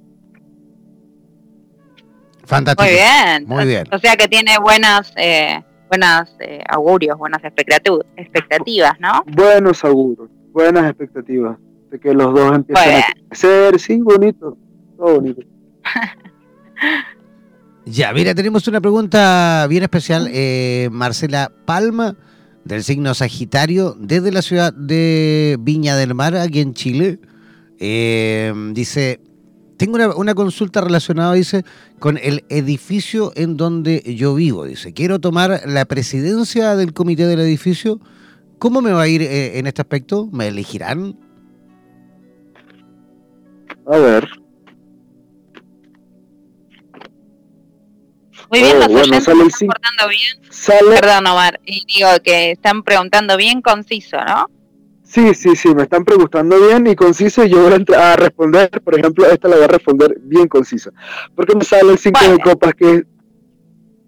[2.47, 2.83] Fantástico.
[2.83, 3.47] Muy bien.
[3.47, 3.87] Muy bien.
[3.93, 9.23] O sea que tiene buenas, eh, buenas eh, augurios, buenas expectativas, ¿no?
[9.27, 11.59] Buenos augurios, buenas expectativas
[11.91, 14.57] de que los dos empiecen a crecer, sí, bonito,
[14.97, 15.43] todo bonito.
[17.85, 20.31] ya, mira, tenemos una pregunta bien especial.
[20.33, 22.17] Eh, Marcela Palma
[22.66, 27.20] del signo Sagitario desde la ciudad de Viña del Mar, aquí en Chile.
[27.79, 29.20] Eh, dice,
[29.76, 31.64] tengo una, consulta relacionada, dice,
[32.00, 34.64] con el edificio en donde yo vivo.
[34.64, 38.00] Dice, quiero tomar la presidencia del comité del edificio.
[38.59, 40.29] ¿Cómo me va a ir eh, en este aspecto?
[40.33, 41.16] ¿Me elegirán?
[43.87, 44.29] A ver,
[48.50, 51.00] Muy bien, oh, los están portando bien.
[51.00, 54.48] Perdón, Omar, y digo que están preguntando bien conciso, ¿no?
[55.02, 58.98] Sí, sí, sí, me están preguntando bien y conciso y yo voy a, responder, por
[58.98, 60.90] ejemplo, esta la voy a responder bien conciso.
[61.35, 63.04] Porque me sale el 5 de copas que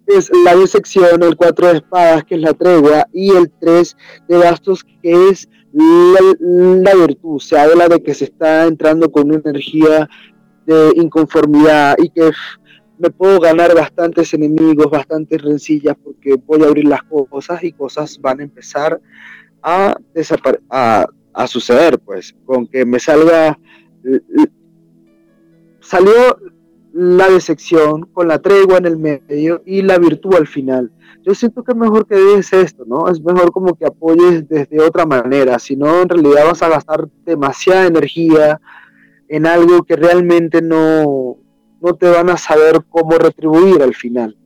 [0.08, 3.96] es la disección, el 4 de espadas que es la tregua y el 3
[4.28, 9.28] de bastos que es la, la virtud, se habla de que se está entrando con
[9.28, 10.08] una energía
[10.66, 12.32] de inconformidad y que
[12.98, 18.20] me puedo ganar bastantes enemigos, bastantes rencillas, porque voy a abrir las cosas y cosas
[18.20, 19.00] van a empezar
[19.62, 19.96] a,
[20.70, 23.58] a, a suceder, pues, con que me salga,
[25.80, 26.38] salió
[26.92, 30.90] la decepción con la tregua en el medio y la virtud al final.
[31.24, 33.08] Yo siento que es mejor que dejes esto, ¿no?
[33.08, 37.08] Es mejor como que apoyes desde otra manera, si no en realidad vas a gastar
[37.24, 38.60] demasiada energía
[39.28, 41.36] en algo que realmente no,
[41.80, 44.36] no te van a saber cómo retribuir al final.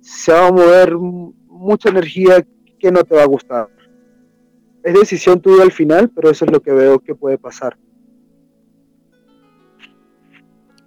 [0.00, 2.46] Se va a mover mucha energía
[2.78, 3.68] que no te va a gustar.
[4.82, 7.76] Es decisión tuya al final, pero eso es lo que veo que puede pasar.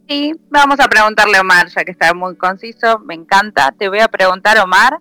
[0.08, 3.72] Sí, vamos a preguntarle a Omar, ya que está muy conciso, me encanta.
[3.72, 4.98] Te voy a preguntar, Omar.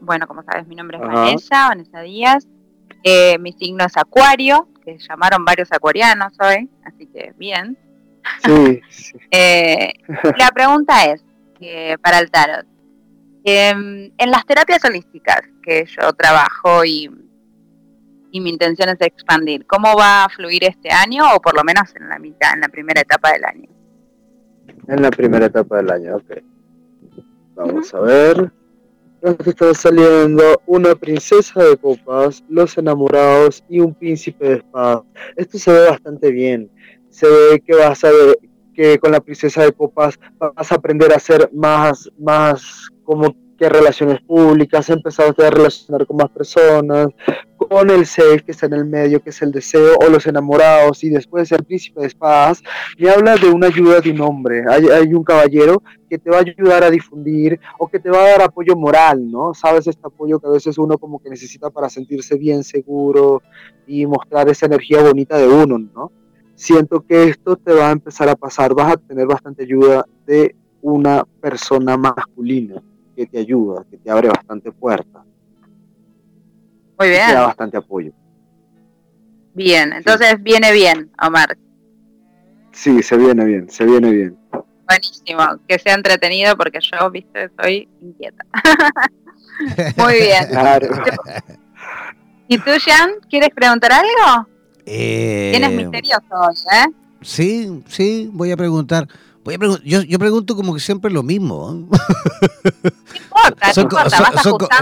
[0.00, 2.46] bueno, como sabes, mi nombre es Vanessa, Vanessa Díaz.
[3.04, 7.78] Eh, mi signo es Acuario, que llamaron varios acuarianos hoy, así que bien.
[8.44, 8.80] Sí,
[9.30, 9.94] eh,
[10.36, 11.24] la pregunta es,
[12.02, 12.66] para el tarot,
[13.44, 17.10] em, en las terapias holísticas que yo trabajo y,
[18.30, 21.94] y mi intención es expandir, ¿cómo va a fluir este año o por lo menos
[21.96, 23.71] en la mitad, en la primera etapa del año?
[24.88, 26.42] En la primera etapa del año, ok.
[27.54, 28.52] Vamos a ver.
[29.74, 35.02] Saliendo una princesa de copas, los enamorados y un príncipe de espadas.
[35.36, 36.68] Esto se ve bastante bien.
[37.08, 38.38] Se ve que vas a ver
[38.74, 43.36] que con la princesa de copas vas a aprender a ser más, más como
[43.68, 47.08] relaciones públicas, empezado a relacionar con más personas,
[47.56, 51.02] con el ser que está en el medio, que es el deseo, o los enamorados,
[51.04, 52.62] y después el príncipe de espadas,
[52.98, 54.64] me habla de una ayuda de un hombre.
[54.68, 58.18] Hay, hay, un caballero que te va a ayudar a difundir o que te va
[58.18, 59.54] a dar apoyo moral, ¿no?
[59.54, 63.42] Sabes, este apoyo que a veces uno como que necesita para sentirse bien seguro
[63.86, 66.12] y mostrar esa energía bonita de uno, ¿no?
[66.54, 70.54] Siento que esto te va a empezar a pasar, vas a tener bastante ayuda de
[70.82, 72.82] una persona masculina
[73.14, 75.22] que te ayuda, que te abre bastante puertas.
[76.98, 77.26] Muy bien.
[77.26, 78.12] Te da bastante apoyo.
[79.54, 81.56] Bien, entonces viene bien, Omar.
[82.72, 84.38] Sí, se viene bien, se viene bien.
[84.88, 88.44] Buenísimo, que sea entretenido porque yo, viste, soy inquieta.
[89.96, 90.46] Muy bien.
[90.48, 90.88] Claro.
[92.48, 94.48] ¿Y tú, Jan, quieres preguntar algo?
[94.86, 95.50] Eh...
[95.52, 96.86] Tienes misterioso hoy, ¿eh?
[97.20, 99.06] Sí, sí, voy a preguntar
[99.84, 101.72] yo, yo, pregunto como que siempre lo mismo.
[101.72, 103.88] No importa, son,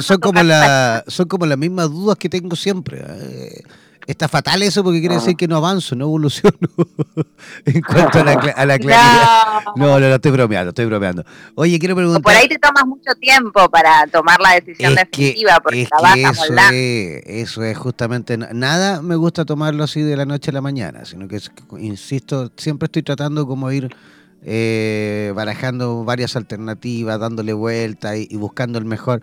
[0.02, 3.02] son, como la, son como las mismas dudas que tengo siempre.
[3.06, 3.62] ¿eh?
[4.06, 6.56] Está fatal eso porque quiere decir que no avanzo, no evoluciono
[7.64, 8.38] en cuanto a la, a
[8.78, 9.62] claridad.
[9.76, 9.86] No.
[9.86, 11.24] no, no, estoy bromeando, estoy bromeando.
[11.54, 12.20] Oye, quiero preguntar.
[12.20, 16.44] por ahí te tomas mucho tiempo para tomar la decisión definitiva porque es que eso
[16.72, 21.04] es, eso es justamente nada me gusta tomarlo así de la noche a la mañana,
[21.04, 21.40] sino que
[21.78, 23.94] insisto, siempre estoy tratando como ir
[24.42, 29.20] eh, barajando varias alternativas, dándole vuelta y, buscando el mejor,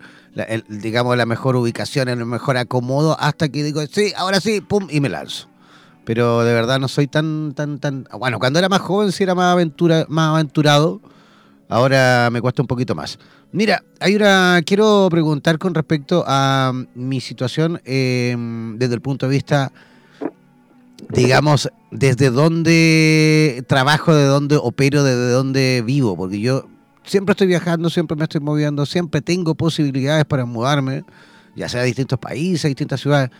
[0.68, 5.00] digamos, la mejor ubicación, el mejor acomodo, hasta que digo, sí, ahora sí, pum, y
[5.00, 5.48] me lanzo.
[6.04, 8.08] Pero de verdad no soy tan, tan, tan.
[8.18, 11.02] Bueno, cuando era más joven sí era más, aventura, más aventurado.
[11.68, 13.18] Ahora me cuesta un poquito más.
[13.52, 14.62] Mira, hay una.
[14.64, 18.34] Quiero preguntar con respecto a mi situación eh,
[18.76, 19.70] desde el punto de vista
[21.10, 26.68] digamos, desde dónde trabajo, de dónde opero, desde dónde vivo, porque yo
[27.04, 31.04] siempre estoy viajando, siempre me estoy moviendo, siempre tengo posibilidades para mudarme,
[31.56, 33.30] ya sea a distintos países, a distintas ciudades.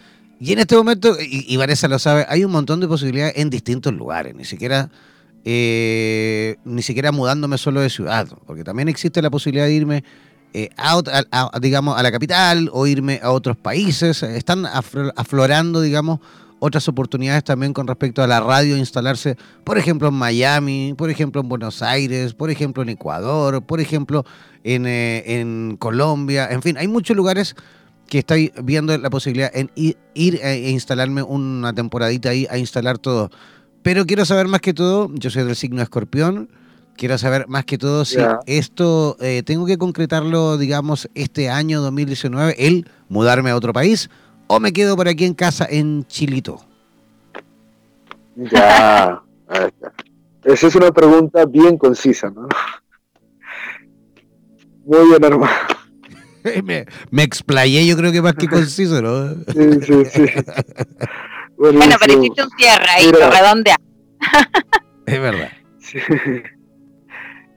[0.41, 3.93] Y en este momento, y, Vanessa lo sabe, hay un montón de posibilidades en distintos
[3.93, 4.89] lugares, ni siquiera,
[5.45, 10.05] eh, ni siquiera mudándome solo de ciudad, porque también existe la posibilidad de irme
[10.55, 14.23] eh, a, digamos, a la capital o irme a otros países.
[14.23, 16.21] Están aflorando, digamos,
[16.61, 21.41] otras oportunidades también con respecto a la radio, instalarse, por ejemplo, en Miami, por ejemplo,
[21.41, 24.25] en Buenos Aires, por ejemplo, en Ecuador, por ejemplo,
[24.65, 27.55] en, eh, en Colombia, en fin, hay muchos lugares
[28.09, 33.31] que estoy viendo la posibilidad en ir, e instalarme una temporadita ahí, a instalar todo.
[33.83, 36.51] Pero quiero saber más que todo, yo soy del signo escorpión,
[36.97, 42.57] quiero saber más que todo si esto eh, tengo que concretarlo, digamos, este año 2019,
[42.59, 44.11] el mudarme a otro país
[44.49, 46.61] o me quedo por aquí en casa en Chilito?
[48.37, 49.23] Ya,
[50.45, 52.49] esa es una pregunta bien concisa, ¿no?
[54.85, 55.53] Muy bien, hermano.
[56.65, 59.35] me, me, explayé, yo creo que más que conciso, ¿no?
[59.53, 60.25] Sí, sí, sí.
[61.59, 63.77] bueno, pero hiciste un cierre ahí, redondea.
[65.07, 65.51] es verdad.
[65.81, 65.99] Sí.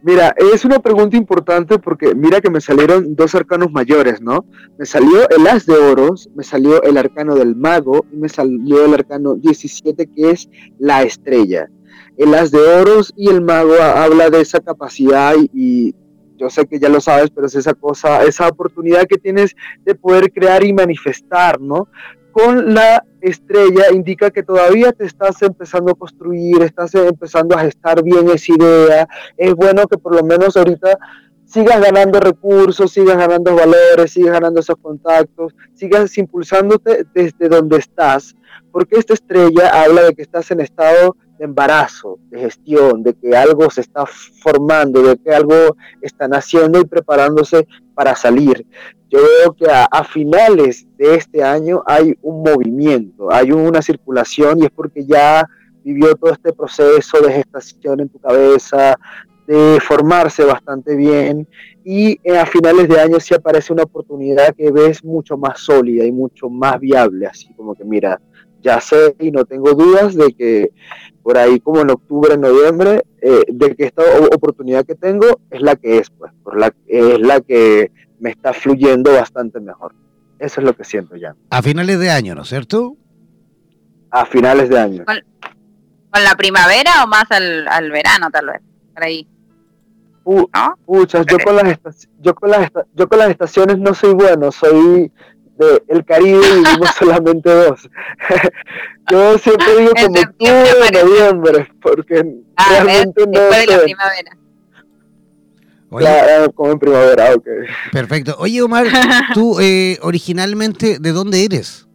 [0.04, 4.45] Mira, es una pregunta importante porque mira que me salieron dos arcanos mayores, ¿no?
[4.80, 8.84] Me salió el as de oros, me salió el arcano del mago y me salió
[8.84, 10.49] el arcano 17 que es
[10.80, 11.70] la estrella.
[12.18, 15.93] El as de oros y el mago habla de esa capacidad y,
[16.41, 19.93] yo sé que ya lo sabes, pero es esa cosa, esa oportunidad que tienes de
[19.93, 21.88] poder crear y manifestar, ¿no?
[22.32, 28.04] Con la estrella indica que todavía te estás empezando a construir, estás empezando a gestar
[28.04, 29.08] bien esa idea.
[29.38, 30.98] Es bueno que por lo menos ahorita
[31.46, 38.36] sigas ganando recursos, sigas ganando valores, sigas ganando esos contactos, sigas impulsándote desde donde estás,
[38.72, 43.36] porque esta estrella habla de que estás en estado de embarazo, de gestión, de que
[43.36, 47.68] algo se está formando, de que algo están haciendo y preparándose
[48.02, 48.66] para salir.
[49.12, 54.64] Yo veo que a, finales de este año hay un movimiento, hay una circulación y
[54.64, 55.47] es porque ya
[55.84, 58.97] vivió todo este proceso de gestación en tu cabeza,
[59.45, 61.47] de formarse bastante bien
[61.84, 66.04] y eh, a finales de año sí aparece una oportunidad que ves mucho más sólida
[66.04, 68.20] y mucho más viable, así como que mira,
[68.62, 70.72] ya sé y no tengo dudas de que
[71.24, 74.03] por ahí como en octubre, noviembre, eh, de que esta
[74.34, 78.53] oportunidad que tengo es la que es, pues, por la, es la que me está
[78.53, 79.93] fluyendo bastante mejor.
[80.39, 81.36] Eso es lo que siento ya.
[81.51, 82.97] A finales de año, ¿no es cierto?
[84.09, 85.05] A finales de año.
[85.05, 88.62] ¿Con, la primavera o más al, al verano, tal vez?
[88.93, 89.28] Por ahí.
[90.24, 91.80] Pucha, yo con, las
[92.20, 95.12] yo, con las yo con las estaciones no soy bueno, soy
[95.66, 97.89] de el Caribe y vivimos solamente dos.
[99.12, 103.59] yo siempre digo como octubre, noviembre, porque ah, realmente no sé.
[103.59, 104.38] De la primavera.
[105.89, 107.47] claro, como en primavera, ok.
[107.91, 108.36] Perfecto.
[108.39, 108.88] Oye, Omar,
[109.34, 111.88] tú eh, originalmente, ¿de dónde eres?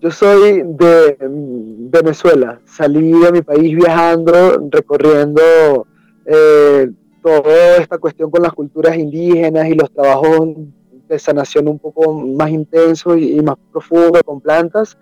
[0.00, 2.60] Yo soy de mm, Venezuela.
[2.64, 5.86] Salí de mi país viajando, recorriendo
[6.26, 6.90] eh,
[7.22, 10.50] toda esta cuestión con las culturas indígenas y los trabajos
[11.08, 14.98] de sanación un poco más intensos y, más profundos con plantas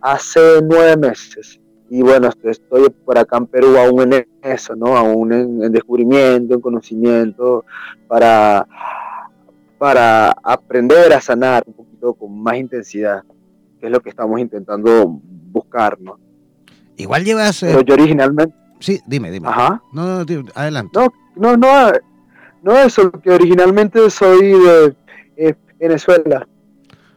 [0.00, 1.60] hace nueve meses.
[1.90, 4.96] Y bueno, estoy por acá en Perú aún en eso, ¿no?
[4.96, 7.64] Aún en, descubrimiento, en conocimiento,
[8.06, 8.66] para,
[9.78, 13.22] para aprender a sanar un poquito con más intensidad,
[13.80, 16.18] que es lo que estamos intentando buscar, ¿no?
[16.96, 17.60] Igual llevas...
[17.60, 18.54] Pero yo originalmente...
[18.80, 19.48] Sí, dime, dime.
[19.48, 19.82] Ajá.
[19.92, 20.92] No, no, adelante.
[20.94, 21.92] No, no, no,
[22.62, 24.94] no eso, que originalmente soy de
[25.38, 26.46] eh, Venezuela.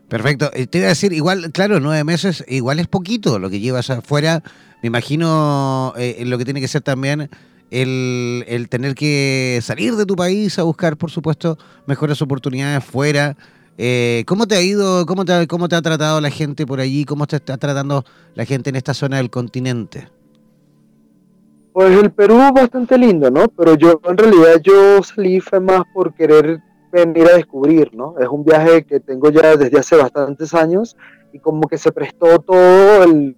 [0.08, 0.50] Perfecto.
[0.50, 4.44] Te iba a decir, igual, claro, nueve meses, igual es poquito lo que llevas afuera.
[4.84, 7.30] Me imagino eh, lo que tiene que ser también
[7.72, 11.58] el, el, tener que salir de tu país a buscar, por supuesto,
[11.88, 13.38] mejores oportunidades fuera.
[13.78, 17.06] Eh, ¿Cómo te ha ido, cómo te, cómo te ha tratado la gente por allí?
[17.06, 18.04] ¿Cómo te está tratando
[18.36, 20.10] la gente en esta zona del continente?
[21.74, 23.48] Pues el Perú bastante lindo, ¿no?
[23.48, 26.60] Pero yo en realidad yo salí fue más por querer
[26.92, 28.16] venir a descubrir, ¿no?
[28.20, 30.96] Es un viaje que tengo ya desde hace bastantes años
[31.34, 33.36] y como que se prestó todo el,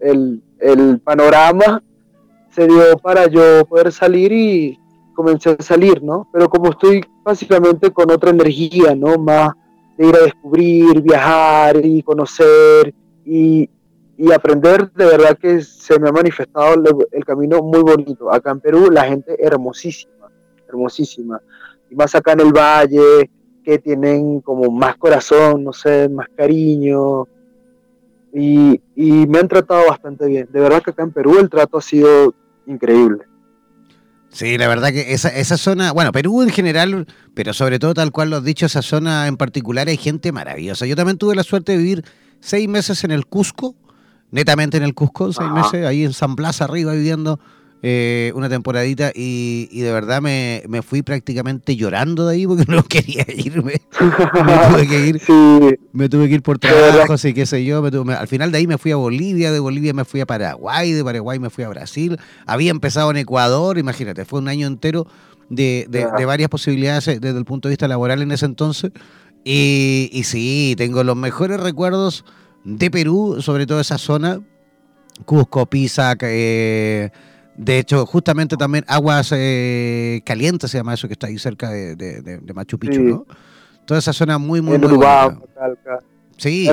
[0.00, 1.82] el, panorama,
[2.50, 4.78] se dio para yo poder salir y
[5.14, 6.28] comencé a salir, ¿no?
[6.32, 9.18] Pero como estoy básicamente con otra energía, ¿no?
[9.18, 9.52] Más
[9.96, 13.68] de ir a descubrir, viajar y conocer y,
[14.18, 16.74] y aprender, de verdad que se me ha manifestado
[17.12, 18.32] el, camino muy bonito.
[18.32, 20.28] Acá en Perú la gente hermosísima,
[20.68, 21.40] hermosísima.
[21.90, 23.30] Y más acá en el valle,
[23.64, 27.26] que tienen como más corazón, no sé, más cariño.
[28.32, 30.48] Y, y me han tratado bastante bien.
[30.52, 32.34] De verdad que acá en Perú el trato ha sido
[32.66, 33.24] increíble.
[34.30, 38.12] Sí, la verdad que esa, esa zona, bueno, Perú en general, pero sobre todo tal
[38.12, 40.86] cual lo has dicho, esa zona en particular hay gente maravillosa.
[40.86, 42.04] Yo también tuve la suerte de vivir
[42.40, 43.74] seis meses en el Cusco,
[44.30, 47.40] netamente en el Cusco, seis meses, ahí en San Blas arriba viviendo
[47.82, 53.24] eh, una temporadita y, de verdad me, fui prácticamente llorando de ahí porque no quería
[53.28, 53.80] irme.
[54.00, 57.84] me tuve que ir, me tuve que ir por trabajo, así que sé yo.
[57.84, 61.04] al final de ahí me fui a Bolivia, de Bolivia me fui a Paraguay, de
[61.04, 62.18] Paraguay me fui a Brasil.
[62.46, 65.06] Había empezado en Ecuador, imagínate, fue un año entero
[65.48, 68.90] de, de, varias posibilidades eh, desde el punto de vista laboral en ese entonces.
[69.44, 72.24] Y, y sí, tengo los mejores recuerdos
[72.64, 74.40] de Perú, sobre todo esa zona,
[75.24, 77.10] Cusco, Pisa, eh,
[77.58, 82.40] de hecho, justamente también Aguas eh, Calientes se llama eso que está ahí cerca de,
[82.54, 83.26] Machu Picchu, ¿no?
[83.84, 84.90] Toda esa zona muy, muy, muy
[86.36, 86.70] Sí.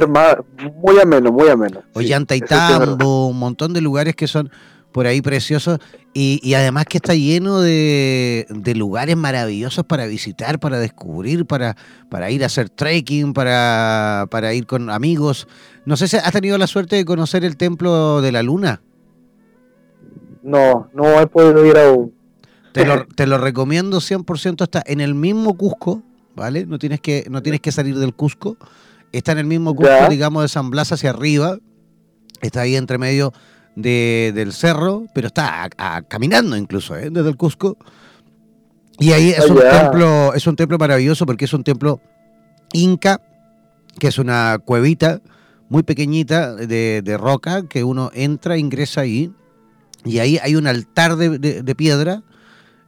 [0.75, 1.81] muy ameno, muy ameno.
[1.93, 4.51] Ollantaytambo, un montón de lugares que son
[4.91, 5.79] por ahí preciosos
[6.13, 11.75] y, además que está lleno de, lugares maravillosos para visitar, para descubrir, para,
[12.11, 15.47] para ir a hacer trekking, para, para ir con amigos.
[15.85, 18.81] No sé si has tenido la suerte de conocer el Templo de la Luna.
[20.45, 22.13] No, no he podido ir aún.
[22.71, 26.03] Te lo, te lo recomiendo 100%, está en el mismo Cusco,
[26.35, 26.67] ¿vale?
[26.67, 28.57] No tienes que, no tienes que salir del Cusco.
[29.11, 31.57] Está en el mismo Cusco, digamos, de San Blas hacia arriba.
[32.41, 33.33] Está ahí entre medio
[33.75, 35.67] de, del cerro, pero está
[36.07, 37.09] caminando incluso, ¿eh?
[37.09, 37.77] desde el Cusco.
[38.99, 42.01] Y ahí es un templo, es un templo maravilloso porque es un templo
[42.71, 43.19] inca,
[43.99, 45.21] que es una cuevita
[45.69, 49.33] muy pequeñita de, de roca que uno entra, ingresa ahí,
[50.05, 52.23] y ahí hay un altar de, de, piedra,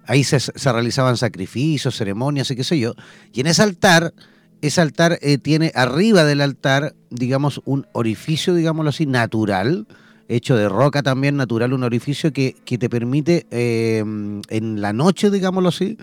[0.05, 2.93] ahí se, se, realizaban sacrificios, ceremonias y qué sé yo,
[3.33, 4.13] y en ese altar,
[4.61, 9.87] ese altar eh, tiene arriba del altar, digamos, un orificio, digámoslo así, natural,
[10.27, 15.69] hecho de roca también natural, un orificio que, te permite em, en la noche, digámoslo
[15.69, 15.97] así,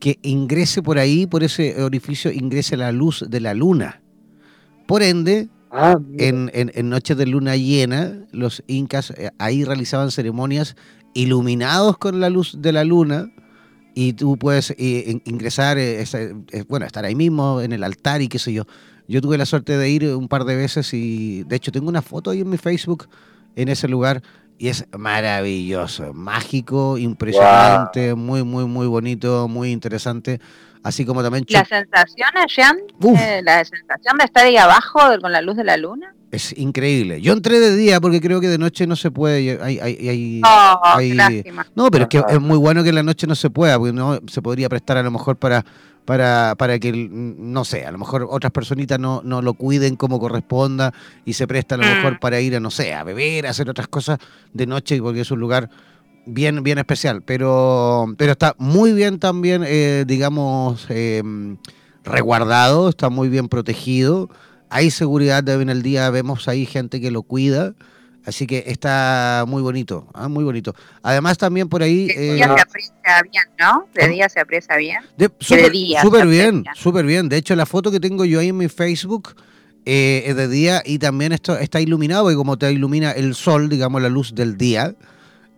[0.00, 4.00] que ingrese por ahí, por ese orificio, ingrese la luz de la luna.
[4.86, 10.76] Por ende, ah, en, en, noches de luna llena, los incas eh, ahí realizaban ceremonias
[11.14, 13.30] iluminados con la luz de la luna
[13.94, 16.04] y tú puedes eh, ingresar, eh,
[16.68, 18.64] bueno, estar ahí mismo en el altar y qué sé yo.
[19.06, 22.02] Yo tuve la suerte de ir un par de veces y de hecho tengo una
[22.02, 23.08] foto ahí en mi Facebook
[23.54, 24.22] en ese lugar
[24.58, 30.40] y es maravilloso, mágico, impresionante, muy, muy, muy bonito, muy interesante.
[30.84, 31.44] Así como también...
[31.48, 32.76] La sensación, Jean,
[33.18, 36.14] eh, la sensación de estar ahí abajo con la luz de la luna.
[36.30, 37.22] Es increíble.
[37.22, 39.58] Yo entré de día porque creo que de noche no se puede.
[39.62, 40.80] Hay, hay, oh,
[41.74, 43.92] no, pero es que es muy bueno que en la noche no se pueda, porque
[43.92, 45.64] no se podría prestar a lo mejor para
[46.04, 50.20] para, para que, no sé, a lo mejor otras personitas no, no lo cuiden como
[50.20, 50.92] corresponda
[51.24, 52.18] y se presta a lo mejor mm.
[52.18, 54.18] para ir a, no sé, a beber, a hacer otras cosas
[54.52, 55.70] de noche, porque es un lugar
[56.26, 61.56] bien, bien especial, pero, pero está muy bien también, eh, digamos, em,
[62.04, 64.28] reguardado, está muy bien protegido.
[64.70, 67.74] Hay seguridad de en el día, vemos ahí gente que lo cuida.
[68.26, 70.28] Así que está muy bonito, ¿ah?
[70.28, 70.74] muy bonito.
[71.02, 72.06] Además también por ahí...
[72.06, 73.86] De día eh, se aprecia bien, ¿no?
[73.92, 75.00] De día se aprecia bien.
[75.18, 77.28] De, súper bien, súper bien.
[77.28, 79.34] De hecho, la foto que tengo yo ahí en mi Facebook
[79.84, 83.68] eh, es de día y también esto está iluminado y como te ilumina el sol,
[83.68, 84.94] digamos, la luz del día,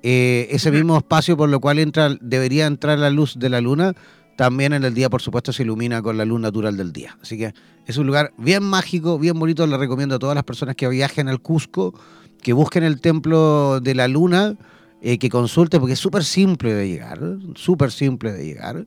[0.03, 3.95] eh, ese mismo espacio por lo cual entra, debería entrar la luz de la luna,
[4.37, 7.17] también en el día, por supuesto, se ilumina con la luz natural del día.
[7.23, 7.55] Así que
[7.87, 9.67] es un lugar bien mágico, bien bonito.
[9.67, 11.95] Le recomiendo a todas las personas que viajen al Cusco
[12.43, 14.57] que busquen el templo de la luna,
[15.01, 17.19] eh, que consulten, porque es súper simple de llegar,
[17.55, 18.87] súper simple de llegar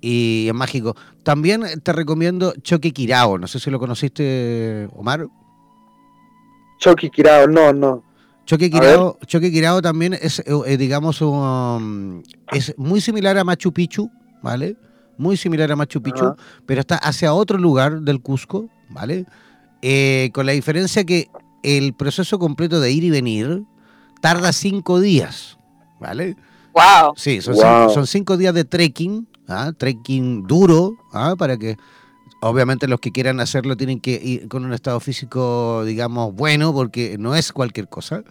[0.00, 0.94] y es mágico.
[1.22, 5.26] También te recomiendo Choque Quirao, no sé si lo conociste, Omar.
[6.78, 8.02] Choque Quirao, no, no.
[8.44, 11.22] Choque Quirao, Choque Quirao también es, eh, eh, digamos,
[12.52, 14.10] es muy similar a Machu Picchu,
[14.42, 14.76] ¿vale?
[15.16, 16.34] Muy similar a Machu Picchu,
[16.66, 19.26] pero está hacia otro lugar del Cusco, ¿vale?
[20.32, 21.28] con la diferencia que
[21.64, 23.64] el proceso completo de ir y venir
[24.20, 25.58] tarda cinco días,
[26.00, 26.36] ¿vale?
[26.72, 27.14] Wow.
[27.16, 29.72] Sí, son, Cinco, días de trekking, ¿ah?
[29.76, 31.34] trekking duro, ¿ah?
[31.36, 31.76] para que
[32.42, 37.16] obviamente los que quieran hacerlo tienen que ir con un estado físico, digamos, bueno, porque
[37.18, 38.22] no es cualquier cosa.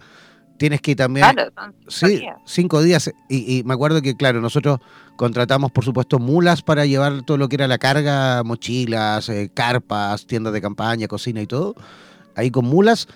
[0.58, 1.26] Tienes que también...
[1.32, 1.50] Claro,
[1.88, 3.10] sí, cinco días.
[3.28, 4.78] Y, me acuerdo que, claro, nosotros
[5.16, 10.26] contratamos, por supuesto, mulas para llevar todo lo que era la carga, mochilas, eh, carpas,
[10.26, 11.74] tiendas de campaña, cocina y todo
[12.34, 13.08] ahí con mulas.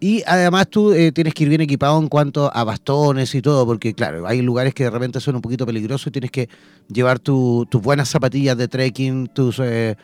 [0.00, 3.64] Y además tú eh, tienes que ir bien equipado en cuanto a bastones y todo,
[3.64, 6.48] porque claro, hay lugares que de repente son un poquito peligrosos y tienes que
[6.88, 9.96] llevar tus buenas zapatillas de trekking, tus eh,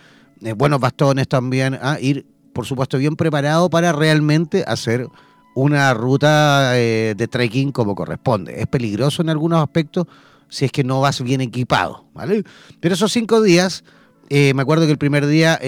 [0.42, 2.00] eh, buenos bastones también, a ¿ah?
[2.00, 5.06] ir por supuesto bien preparado para realmente hacer
[5.54, 8.60] una ruta de trekking como corresponde.
[8.60, 10.06] Es peligroso en algunos aspectos
[10.48, 12.44] si es que no vas bien equipado, ¿vale?
[12.80, 13.84] Pero esos cinco días,
[14.28, 15.58] me acuerdo que el primer día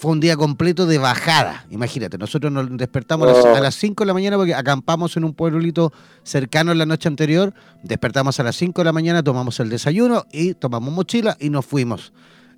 [0.00, 1.66] fue un día completo de bajada.
[1.68, 5.92] Imagínate, nosotros nos despertamos a las 5 de la mañana porque acampamos en un pueblito
[6.22, 7.52] cercano la noche anterior.
[7.82, 11.66] Despertamos a las 5 de la mañana, tomamos el desayuno y tomamos mochila y nos
[11.66, 12.14] fuimos.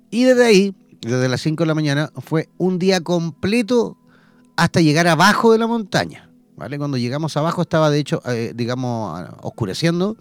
[0.09, 3.97] Y desde ahí, desde las 5 de la mañana, fue un día completo
[4.55, 6.29] hasta llegar abajo de la montaña.
[6.55, 10.15] Cuando llegamos abajo estaba, de hecho, eh, digamos, oscureciendo.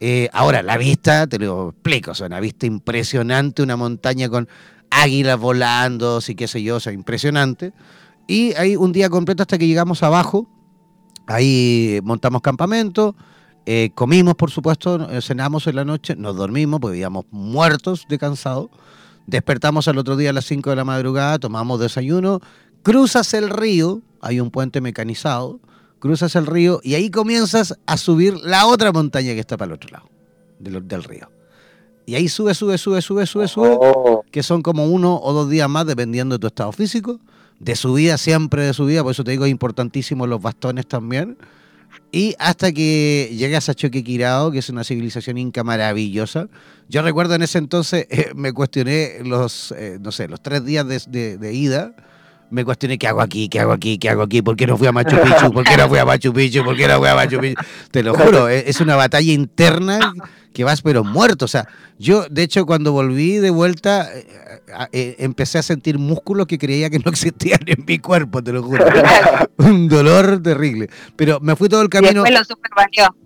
[0.00, 4.48] Eh, ahora, la vista, te lo explico, o sea, una vista impresionante, una montaña con
[4.90, 7.72] águilas volando, sí qué sé yo, o sea, impresionante.
[8.26, 10.48] Y ahí un día completo hasta que llegamos abajo,
[11.26, 13.14] ahí montamos campamento,
[13.66, 18.70] eh, comimos, por supuesto, cenamos en la noche, nos dormimos, porque vivíamos muertos de cansado.
[19.30, 22.40] Despertamos al otro día a las 5 de la madrugada, tomamos desayuno,
[22.82, 25.60] cruzas el río, hay un puente mecanizado,
[26.00, 29.74] cruzas el río y ahí comienzas a subir la otra montaña que está para el
[29.74, 30.10] otro lado
[30.58, 31.30] del río.
[32.06, 34.24] Y ahí sube, sube, sube, sube, sube, sube, oh.
[34.32, 37.20] que son como uno o dos días más dependiendo de tu estado físico.
[37.60, 41.38] De subida, siempre de subida, por eso te digo, es importantísimo los bastones también.
[42.12, 46.48] Y hasta que llegas a Choquequirao, que es una civilización inca maravillosa.
[46.88, 50.86] Yo recuerdo en ese entonces, eh, me cuestioné los, eh, no sé, los tres días
[50.86, 51.94] de, de ida
[52.50, 54.86] me cuestioné qué hago aquí, qué hago aquí, qué hago aquí, por qué no fui
[54.86, 57.14] a Machu Picchu, por qué no fui a Machu Picchu, por qué no fui a
[57.14, 57.62] Machu Picchu.
[57.90, 60.12] Te lo juro, e, es una batalla interna
[60.52, 61.44] que vas pero muerto.
[61.44, 64.26] O sea, yo de hecho cuando volví de vuelta eh,
[64.92, 68.62] eh, empecé a sentir músculos que creía que no existían en mi cuerpo, te lo
[68.62, 68.84] juro.
[69.58, 70.90] Un dolor terrible.
[71.16, 72.24] Pero me fui todo el camino.
[72.26, 72.40] Y lo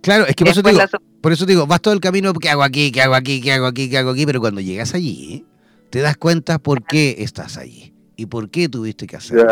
[0.02, 0.80] Claro, es que por eso, digo,
[1.22, 3.66] por eso digo, vas todo el camino, ¿qué hago aquí, qué hago aquí, qué hago
[3.66, 4.26] aquí, qué hago aquí?
[4.26, 5.46] Pero cuando llegas allí,
[5.88, 9.46] te das cuenta por qué estás allí y por qué tuviste que hacerlo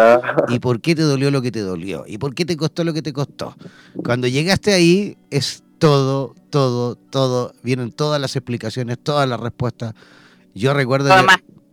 [0.48, 2.92] y por qué te dolió lo que te dolió y por qué te costó lo
[2.92, 3.56] que te costó.
[4.04, 9.94] Cuando llegaste ahí es todo, todo, todo, vienen todas las explicaciones, todas las respuestas.
[10.54, 11.10] Yo recuerdo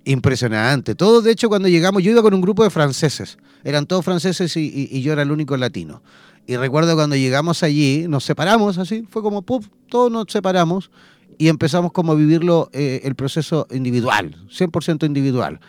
[0.05, 0.95] impresionante.
[0.95, 4.55] Todo, de hecho, cuando llegamos, yo iba con un grupo de franceses, eran todos franceses
[4.57, 6.01] y, yo era el único latino.
[6.47, 9.67] Y recuerdo cuando llegamos allí, nos separamos así, fue como, ¡puf!
[9.87, 10.89] todos nos separamos
[11.37, 15.59] y empezamos como a vivirlo eh, el proceso individual, 100% individual.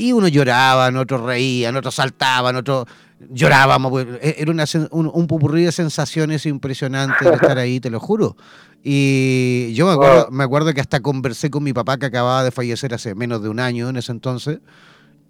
[0.00, 2.86] Y unos lloraban, otros reían, otros saltaban, otros
[3.30, 3.90] llorábamos.
[3.90, 8.00] Pues, e-, era una, un, un pupurrí de sensaciones impresionantes de estar ahí, te lo
[8.00, 8.36] juro.
[8.82, 12.50] Y yo me acuerdo, me acuerdo que hasta conversé con mi papá que acababa de
[12.50, 14.60] fallecer hace menos de un año en ese entonces.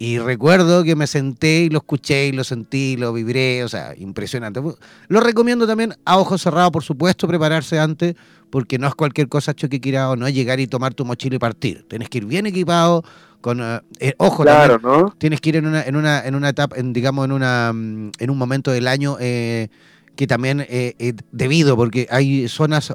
[0.01, 3.93] Y recuerdo que me senté y lo escuché y lo sentí, lo vibré, o sea,
[3.95, 4.59] impresionante.
[5.07, 8.15] Lo recomiendo también a ojos cerrados, por supuesto, prepararse antes,
[8.49, 11.37] porque no es cualquier cosa choque o no es llegar y tomar tu mochila y
[11.37, 11.85] partir.
[11.87, 13.03] Tienes que ir bien equipado,
[13.41, 15.13] con eh, eh, ojo claro, ¿no?
[15.19, 18.11] tienes que ir en una en una en una etapa en, digamos en una mm,
[18.17, 19.69] en un momento del año eh,
[20.15, 22.93] que también eh, debido, porque hay zonas,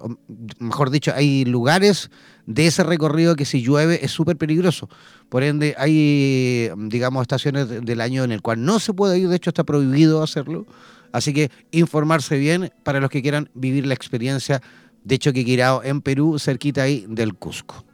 [0.59, 2.11] mejor dicho, hay lugares
[2.47, 4.89] de ese recorrido que si llueve es súper peligroso.
[5.29, 9.37] Por ende, hay, digamos, estaciones del año en el cual no se puede ir, de
[9.37, 10.67] hecho está prohibido hacerlo.
[11.13, 14.63] Así que informarse bien para los que quieran vivir la experiencia
[15.05, 17.85] de Choquequirao en Perú, cerquita ahí del Cusco.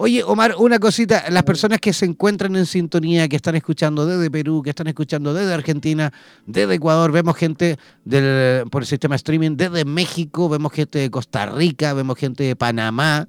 [0.00, 4.30] Oye, Omar, una cosita, las personas que se encuentran en sintonía, que están escuchando desde
[4.30, 6.12] Perú, que están escuchando desde Argentina,
[6.46, 11.46] desde Ecuador, vemos gente del, por el sistema streaming desde México, vemos gente de Costa
[11.46, 13.26] Rica, vemos gente de Panamá,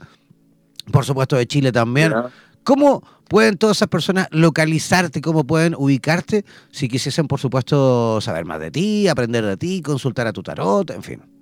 [0.92, 2.14] por supuesto de Chile también.
[2.64, 5.22] ¿Cómo pueden todas esas personas localizarte?
[5.22, 10.28] ¿Cómo pueden ubicarte si quisiesen, por supuesto, saber más de ti, aprender de ti, consultar
[10.28, 11.39] a tu tarot, en fin?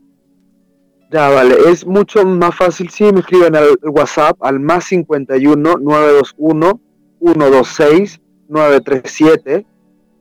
[1.10, 6.82] Ya, vale, es mucho más fácil si me escriben al WhatsApp al más 51 921
[7.22, 9.66] 126 937.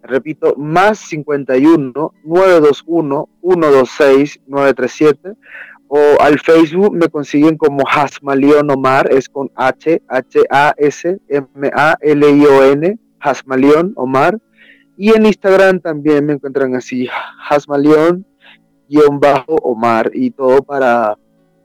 [0.04, 5.32] Repito, más 51 921 126 937.
[5.88, 11.18] O al Facebook me consiguen como Hasmalion Omar, es con H, H-A-S-M-A-L-I-O-N,
[13.18, 14.38] Hasmalion Omar.
[14.96, 17.08] Y en Instagram también me encuentran así,
[17.48, 18.24] Hasmalion
[18.88, 21.16] guion bajo Omar y todo para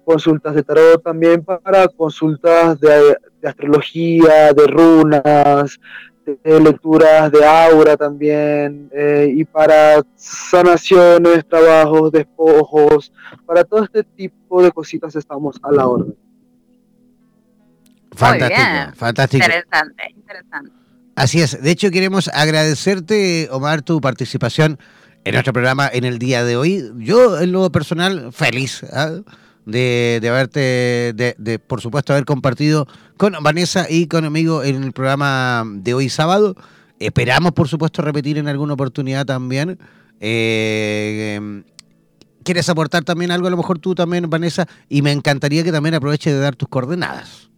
[0.06, 5.80] consultas de tarot también para consultas de, astrología, de runas,
[6.26, 13.12] de, lecturas de aura también eh, y para sanaciones, trabajos, despojos,
[13.46, 16.16] para todo este tipo de cositas estamos a la orden.
[18.14, 19.46] Fantástico, fantástico.
[19.46, 20.72] Interesante, interesante.
[21.16, 21.62] Así es.
[21.62, 24.78] De hecho, queremos agradecerte, Omar, tu participación
[25.24, 26.92] en nuestro programa en el día de hoy.
[26.98, 29.20] Yo, en lo personal, feliz ¿ah?
[29.66, 34.92] de, de, haberte, de, por supuesto, haber compartido con Vanessa y con amigo en el
[34.92, 36.56] programa de hoy sábado.
[37.00, 39.80] Esperamos, por supuesto, repetir en alguna oportunidad también.
[40.20, 41.64] Eh,
[42.44, 43.48] ¿Quieres aportar también algo?
[43.48, 46.68] A lo mejor tú también, Vanessa, y me encantaría que también aproveche de dar tus
[46.70, 47.50] coordenadas.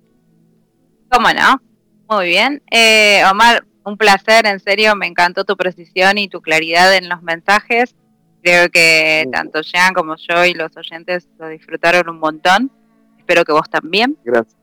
[1.10, 1.62] ¿Cómo no?
[2.10, 2.62] Muy bien.
[2.72, 7.22] Eh, Omar, un placer, en serio, me encantó tu precisión y tu claridad en los
[7.22, 7.96] mensajes.
[8.42, 12.72] Creo que tanto Jean como yo y los oyentes lo disfrutaron un montón.
[13.18, 14.18] Espero que vos también.
[14.24, 14.58] Gracias.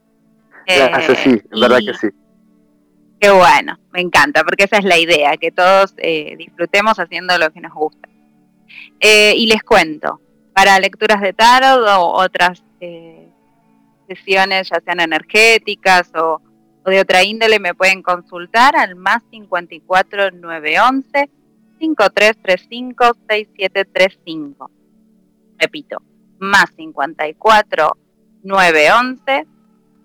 [0.67, 2.09] Gracias, sí, eh, verdad que sí.
[3.19, 7.51] Qué bueno, me encanta, porque esa es la idea, que todos eh, disfrutemos haciendo lo
[7.51, 8.09] que nos gusta.
[9.01, 10.21] Eh, y les cuento,
[10.55, 12.63] para lecturas de tarot o otras
[14.09, 16.41] sesiones, ya sean energéticas o
[16.85, 21.31] o de otra índole me pueden consultar al más 54 911
[21.79, 24.71] 5335 6735.
[25.59, 26.03] Repito,
[26.39, 27.97] más 54
[28.43, 29.47] 911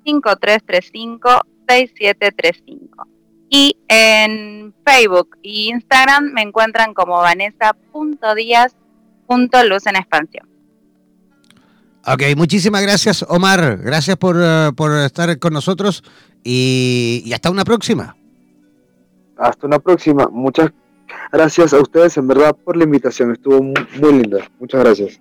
[0.03, 3.07] 5335 6735.
[3.49, 10.49] Y en Facebook e Instagram me encuentran como vanessa.díaz.luz en expansión.
[12.07, 16.03] Ok, muchísimas gracias Omar, gracias por, uh, por estar con nosotros
[16.45, 18.15] y, hasta una próxima.
[19.35, 20.29] Hasta una próxima.
[20.31, 20.71] Muchas
[21.31, 23.31] gracias a ustedes, en verdad, por la invitación.
[23.31, 24.47] Estuvo muy, linda.
[24.59, 25.19] Muchas gracias.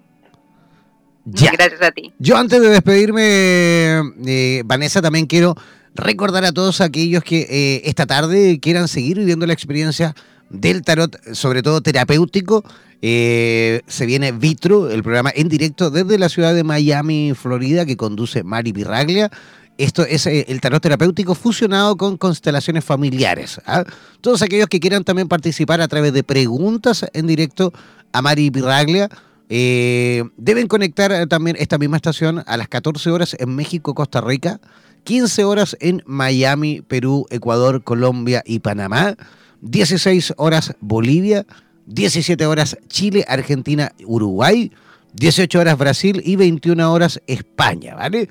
[1.24, 1.52] Ya.
[1.52, 2.12] Gracias a ti.
[2.18, 5.56] Yo antes de despedirme, eh, Vanessa, también quiero
[5.94, 10.14] recordar a todos aquellos que eh, esta tarde quieran seguir viviendo la experiencia
[10.50, 12.62] del tarot, sobre todo terapéutico.
[13.00, 17.96] Eh, se viene Vitro, el programa en directo desde la ciudad de Miami, Florida, que
[17.96, 19.30] conduce Mari Pirraglia.
[19.76, 23.60] Esto es eh, el tarot terapéutico fusionado con constelaciones familiares.
[23.66, 23.84] ¿ah?
[24.20, 27.72] Todos aquellos que quieran también participar a través de preguntas en directo
[28.12, 29.08] a Mari Pirraglia,
[29.48, 34.20] eh, deben conectar eh, también esta misma estación a las 14 horas en México, Costa
[34.20, 34.60] Rica,
[35.02, 39.16] 15 horas en Miami, Perú, Ecuador, Colombia y Panamá,
[39.60, 41.46] 16 horas Bolivia,
[41.86, 44.70] 17 horas Chile, Argentina, Uruguay,
[45.14, 48.28] 18 horas Brasil y 21 horas España, ¿vale?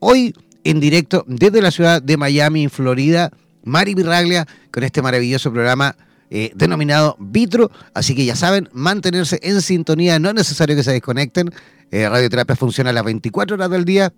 [0.00, 0.34] Hoy
[0.64, 3.30] en directo desde la ciudad de Miami, Florida,
[3.64, 5.96] Mari Virraglia, con este maravilloso programa
[6.30, 7.70] eh, denominado Vitro.
[7.94, 11.50] Así que ya saben, mantenerse en sintonía, no es necesario que se desconecten.
[11.90, 14.12] Eh, Radioterapia funciona a las 24 horas del día,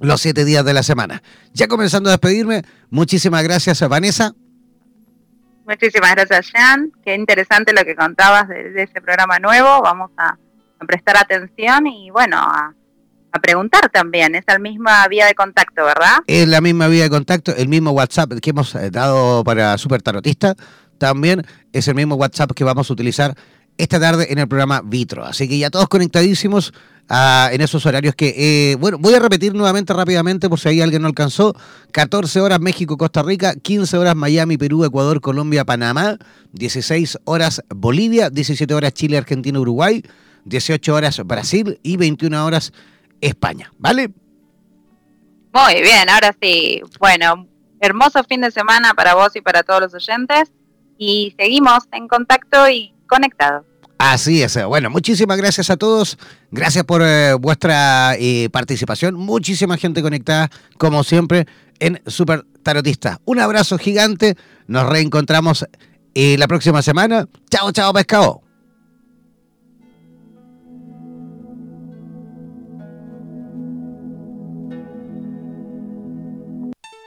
[0.00, 1.22] los 7 días de la semana.
[1.52, 4.34] Ya comenzando a despedirme, muchísimas gracias a Vanessa.
[5.66, 6.92] Muchísimas gracias, Jean.
[7.04, 9.82] Qué interesante lo que contabas de, de ese programa nuevo.
[9.82, 10.36] Vamos a,
[10.78, 12.74] a prestar atención y bueno, a
[13.36, 14.34] a preguntar también.
[14.34, 16.18] Es la misma vía de contacto, ¿verdad?
[16.26, 20.02] Es la misma vía de contacto, el mismo WhatsApp que hemos eh, dado para Super
[20.02, 20.54] Tarotista.
[20.98, 23.34] También es el mismo WhatsApp que vamos a utilizar
[23.78, 25.24] esta tarde en el programa Vitro.
[25.24, 26.72] Así que ya todos conectadísimos
[27.08, 30.80] ah, en esos horarios que, eh, bueno, voy a repetir nuevamente rápidamente por si ahí
[30.80, 31.54] alguien no alcanzó.
[31.92, 36.16] 14 horas México, Costa Rica, 15 horas Miami, Perú, Ecuador, Colombia, Panamá,
[36.52, 40.02] 16 horas Bolivia, 17 horas Chile, Argentina, Uruguay,
[40.44, 42.72] 18 horas Brasil y 21 horas
[43.20, 43.72] España.
[43.78, 44.10] ¿Vale?
[45.52, 46.82] Muy bien, ahora sí.
[46.98, 47.46] Bueno,
[47.80, 50.52] hermoso fin de semana para vos y para todos los oyentes.
[50.98, 53.64] Y seguimos en contacto y conectados.
[53.98, 54.62] Así es.
[54.66, 56.18] Bueno, muchísimas gracias a todos.
[56.50, 59.14] Gracias por eh, vuestra eh, participación.
[59.14, 61.46] Muchísima gente conectada, como siempre,
[61.78, 63.20] en Super Tarotista.
[63.24, 64.36] Un abrazo gigante.
[64.66, 65.66] Nos reencontramos
[66.14, 67.26] eh, la próxima semana.
[67.50, 68.45] Chao, chao, pescado.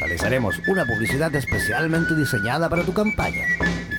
[0.00, 3.44] Realizaremos una publicidad especialmente diseñada para tu campaña